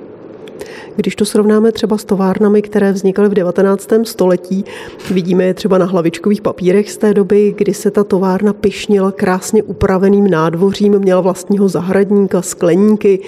Když 0.96 1.16
to 1.16 1.24
srovnáme 1.24 1.72
třeba 1.72 1.98
s 1.98 2.04
továrnami, 2.04 2.62
které 2.62 2.92
vznikaly 2.92 3.28
v 3.28 3.34
19. 3.34 3.88
století, 4.04 4.64
vidíme 5.10 5.44
je 5.44 5.54
třeba 5.54 5.78
na 5.78 5.86
hlavičkových 5.86 6.42
papírech 6.42 6.90
z 6.90 6.96
té 6.96 7.14
doby, 7.14 7.54
kdy 7.58 7.74
se 7.74 7.90
ta 7.90 8.04
továrna 8.04 8.52
pišnila 8.52 9.12
krásně 9.12 9.62
upraveným 9.62 10.30
nádvořím, 10.30 10.98
měla 10.98 11.20
vlastního 11.20 11.68
zahradníka, 11.68 12.42
skleníky, 12.42 13.20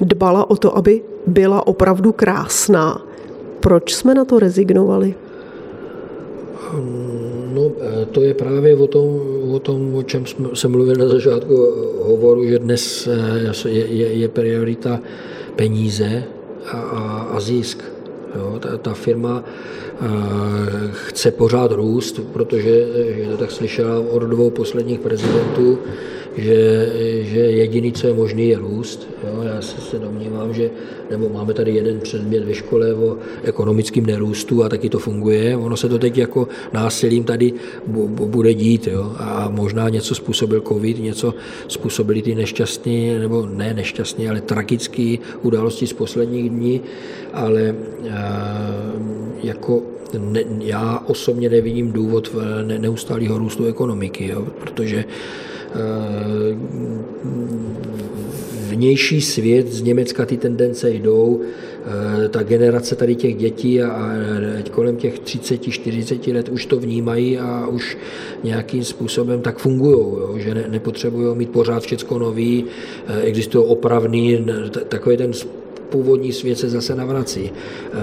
dbala 0.00 0.50
o 0.50 0.56
to, 0.56 0.76
aby 0.76 1.02
byla 1.26 1.66
opravdu 1.66 2.12
krásná. 2.12 3.02
Proč 3.60 3.94
jsme 3.94 4.14
na 4.14 4.24
to 4.24 4.38
rezignovali? 4.38 5.14
No, 7.52 7.72
eh, 7.80 8.06
to 8.06 8.22
je 8.22 8.34
právě 8.34 8.76
o 8.76 8.86
tom, 8.86 9.20
o, 9.52 9.58
tom, 9.58 9.94
o 9.94 10.02
čem 10.02 10.24
jsem 10.54 10.70
mluvil 10.70 10.94
na 10.94 11.08
začátku 11.08 11.54
hovoru, 12.00 12.44
že 12.44 12.58
dnes 12.58 13.08
eh, 13.08 13.68
je, 13.68 13.86
je, 13.86 14.12
je 14.12 14.28
priorita 14.28 15.00
peníze 15.56 16.24
a, 16.66 16.76
a, 16.76 17.02
a 17.36 17.40
zisk. 17.40 17.84
Jo, 18.36 18.58
ta, 18.60 18.76
ta 18.76 18.94
firma 18.94 19.44
uh, 20.00 20.08
chce 20.92 21.30
pořád 21.30 21.72
růst, 21.72 22.20
protože, 22.32 22.86
že 23.16 23.30
to 23.30 23.36
tak 23.36 23.50
slyšela 23.50 24.00
od 24.00 24.22
dvou 24.22 24.50
posledních 24.50 25.00
prezidentů, 25.00 25.78
že, 26.36 26.90
že 27.22 27.38
jediný, 27.38 27.92
co 27.92 28.06
je 28.06 28.14
možný, 28.14 28.48
je 28.48 28.58
růst. 28.58 29.08
Jo, 29.24 29.42
já 29.42 29.62
se, 29.62 29.80
se 29.80 29.98
domnívám, 29.98 30.54
že 30.54 30.70
nebo 31.10 31.28
máme 31.28 31.54
tady 31.54 31.70
jeden 31.74 32.00
předmět 32.00 32.44
ve 32.44 32.54
škole 32.54 32.94
o 32.94 33.16
ekonomickém 33.42 34.06
nerůstu 34.06 34.64
a 34.64 34.68
taky 34.68 34.88
to 34.88 34.98
funguje. 34.98 35.56
Ono 35.56 35.76
se 35.76 35.88
to 35.88 35.98
teď 35.98 36.18
jako 36.18 36.48
násilím 36.72 37.24
tady 37.24 37.52
bude 38.06 38.54
dít. 38.54 38.86
Jo? 38.86 39.12
A 39.16 39.48
možná 39.50 39.88
něco 39.88 40.14
způsobil 40.14 40.60
covid, 40.60 40.98
něco 40.98 41.34
způsobili 41.68 42.22
ty 42.22 42.34
nešťastní, 42.34 43.18
nebo 43.18 43.46
ne 43.46 43.74
nešťastní, 43.74 44.28
ale 44.28 44.40
tragické 44.40 45.16
události 45.42 45.86
z 45.86 45.92
posledních 45.92 46.50
dní, 46.50 46.80
ale 47.32 47.74
jako 49.42 49.82
ne, 50.18 50.44
já 50.58 51.02
osobně 51.06 51.48
nevidím 51.48 51.92
důvod 51.92 52.36
neustálého 52.78 53.38
růstu 53.38 53.64
ekonomiky, 53.64 54.28
jo? 54.28 54.46
protože 54.60 55.04
vnější 58.68 59.20
svět, 59.20 59.72
z 59.72 59.82
Německa 59.82 60.26
ty 60.26 60.36
tendence 60.36 60.90
jdou, 60.90 61.40
eh, 61.44 62.28
ta 62.28 62.42
generace 62.42 62.96
tady 62.96 63.14
těch 63.14 63.36
dětí 63.36 63.82
a 63.82 64.12
kolem 64.70 64.96
těch 64.96 65.18
30-40 65.18 66.32
let 66.32 66.48
už 66.48 66.66
to 66.66 66.76
vnímají 66.80 67.38
a 67.38 67.66
už 67.66 67.96
nějakým 68.44 68.84
způsobem 68.84 69.40
tak 69.40 69.58
fungují, 69.58 70.42
že 70.42 70.54
ne, 70.54 70.64
nepotřebují 70.68 71.36
mít 71.36 71.50
pořád 71.50 71.82
všechno 71.82 72.18
nový, 72.18 72.64
eh, 73.06 73.20
existují 73.20 73.64
opravný, 73.64 74.46
takový 74.88 75.16
ten 75.16 75.32
původní 75.92 76.32
svět 76.32 76.58
se 76.58 76.68
zase 76.68 76.94
navrací 76.94 77.50
eh, 77.52 77.98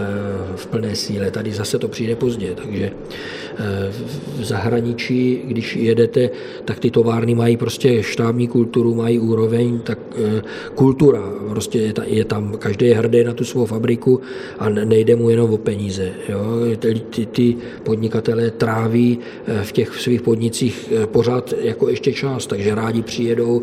v 0.55 0.67
plné 0.67 0.95
síle. 0.95 1.31
Tady 1.31 1.51
zase 1.51 1.79
to 1.79 1.87
přijde 1.87 2.15
pozdě, 2.15 2.55
takže 2.55 2.91
eh, 2.91 3.91
v 4.39 4.43
zahraničí, 4.45 5.41
když 5.45 5.75
jedete, 5.75 6.29
tak 6.65 6.79
ty 6.79 6.91
továrny 6.91 7.35
mají 7.35 7.57
prostě 7.57 8.03
štábní 8.03 8.47
kulturu, 8.47 8.95
mají 8.95 9.19
úroveň, 9.19 9.79
tak 9.79 9.99
eh, 10.15 10.41
kultura, 10.75 11.23
prostě 11.49 11.93
je 12.05 12.25
tam, 12.25 12.53
každý 12.59 12.85
je 12.85 12.95
hrdý 12.95 13.23
na 13.23 13.33
tu 13.33 13.43
svou 13.43 13.65
fabriku 13.65 14.21
a 14.59 14.69
nejde 14.69 15.15
mu 15.15 15.29
jenom 15.29 15.53
o 15.53 15.57
peníze. 15.57 16.11
Jo? 16.29 16.41
Ty, 16.79 17.25
ty 17.25 17.55
podnikatelé 17.83 18.51
tráví 18.51 19.19
v 19.63 19.71
těch 19.71 19.95
svých 19.95 20.21
podnicích 20.21 20.93
pořád 21.05 21.53
jako 21.61 21.89
ještě 21.89 22.13
čas, 22.13 22.47
takže 22.47 22.75
rádi 22.75 23.01
přijedou, 23.01 23.61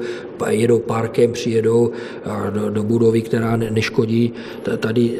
jedou 0.48 0.78
parkem, 0.78 1.32
přijedou 1.32 1.90
do, 2.50 2.70
do 2.70 2.82
budovy, 2.82 3.22
která 3.22 3.56
neškodí 3.56 4.15
lidí 4.16 4.32
tady 4.78 5.12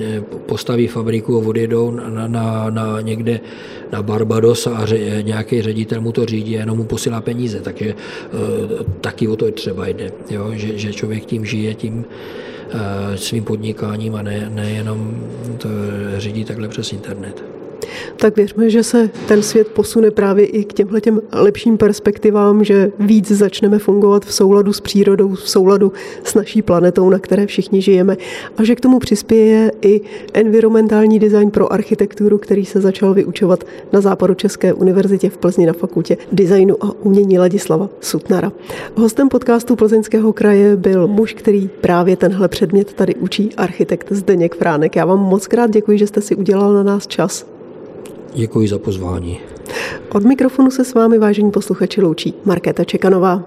eh, 0.00 0.20
postaví 0.46 0.86
fabriku 0.86 1.36
a 1.36 1.46
odjedou 1.46 1.90
na, 1.90 2.28
na, 2.28 2.70
na 2.70 3.00
někde 3.00 3.40
na 3.92 4.02
Barbados 4.02 4.66
a 4.66 4.86
ře, 4.86 5.22
nějaký 5.22 5.62
ředitel 5.62 6.00
mu 6.00 6.12
to 6.12 6.26
řídí 6.26 6.56
a 6.56 6.60
jenom 6.60 6.78
mu 6.78 6.84
posílá 6.84 7.20
peníze. 7.20 7.60
Takže 7.60 7.94
eh, 7.94 8.84
taky 9.00 9.28
o 9.28 9.36
to 9.36 9.50
třeba 9.50 9.88
jde, 9.88 10.12
jo? 10.30 10.50
Že, 10.54 10.78
že 10.78 10.92
člověk 10.92 11.24
tím 11.24 11.44
žije, 11.44 11.74
tím 11.74 12.04
eh, 12.04 13.16
svým 13.16 13.44
podnikáním 13.44 14.14
a 14.14 14.22
ne, 14.22 14.50
nejenom 14.54 15.20
to 15.58 15.68
řídí 16.18 16.44
takhle 16.44 16.68
přes 16.68 16.92
internet 16.92 17.55
tak 18.16 18.36
věřme, 18.36 18.70
že 18.70 18.82
se 18.82 19.10
ten 19.28 19.42
svět 19.42 19.68
posune 19.68 20.10
právě 20.10 20.46
i 20.46 20.64
k 20.64 20.72
těmhle 20.72 21.00
těm 21.00 21.20
lepším 21.32 21.76
perspektivám, 21.76 22.64
že 22.64 22.92
víc 22.98 23.30
začneme 23.30 23.78
fungovat 23.78 24.24
v 24.24 24.34
souladu 24.34 24.72
s 24.72 24.80
přírodou, 24.80 25.34
v 25.34 25.50
souladu 25.50 25.92
s 26.24 26.34
naší 26.34 26.62
planetou, 26.62 27.10
na 27.10 27.18
které 27.18 27.46
všichni 27.46 27.82
žijeme 27.82 28.16
a 28.56 28.64
že 28.64 28.74
k 28.74 28.80
tomu 28.80 28.98
přispěje 28.98 29.72
i 29.82 30.00
environmentální 30.34 31.18
design 31.18 31.50
pro 31.50 31.72
architekturu, 31.72 32.38
který 32.38 32.64
se 32.64 32.80
začal 32.80 33.14
vyučovat 33.14 33.64
na 33.92 34.00
západu 34.00 34.34
České 34.34 34.72
univerzitě 34.72 35.30
v 35.30 35.38
Plzni 35.38 35.66
na 35.66 35.72
fakultě 35.72 36.16
designu 36.32 36.84
a 36.84 36.90
umění 37.02 37.38
Ladislava 37.38 37.88
Sutnara. 38.00 38.52
Hostem 38.94 39.28
podcastu 39.28 39.76
Plzeňského 39.76 40.32
kraje 40.32 40.76
byl 40.76 41.08
muž, 41.08 41.34
který 41.34 41.68
právě 41.80 42.16
tenhle 42.16 42.48
předmět 42.48 42.92
tady 42.92 43.14
učí, 43.14 43.50
architekt 43.56 44.06
Zdeněk 44.10 44.54
Fránek. 44.54 44.96
Já 44.96 45.04
vám 45.04 45.18
moc 45.18 45.46
krát 45.46 45.70
děkuji, 45.70 45.98
že 45.98 46.06
jste 46.06 46.20
si 46.20 46.36
udělal 46.36 46.74
na 46.74 46.82
nás 46.82 47.06
čas. 47.06 47.55
Děkuji 48.36 48.68
za 48.68 48.78
pozvání. 48.78 49.38
Od 50.12 50.24
mikrofonu 50.24 50.70
se 50.70 50.84
s 50.84 50.94
vámi, 50.94 51.18
vážení 51.18 51.50
posluchači, 51.50 52.00
loučí 52.00 52.34
Markéta 52.44 52.84
Čekanová. 52.84 53.42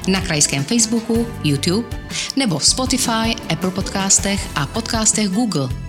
na 0.07 0.21
krajském 0.21 0.63
Facebooku, 0.63 1.27
YouTube 1.43 1.87
nebo 2.35 2.59
v 2.59 2.65
Spotify, 2.65 3.35
Apple 3.49 3.71
podcastech 3.71 4.47
a 4.55 4.65
podcastech 4.65 5.29
Google. 5.29 5.88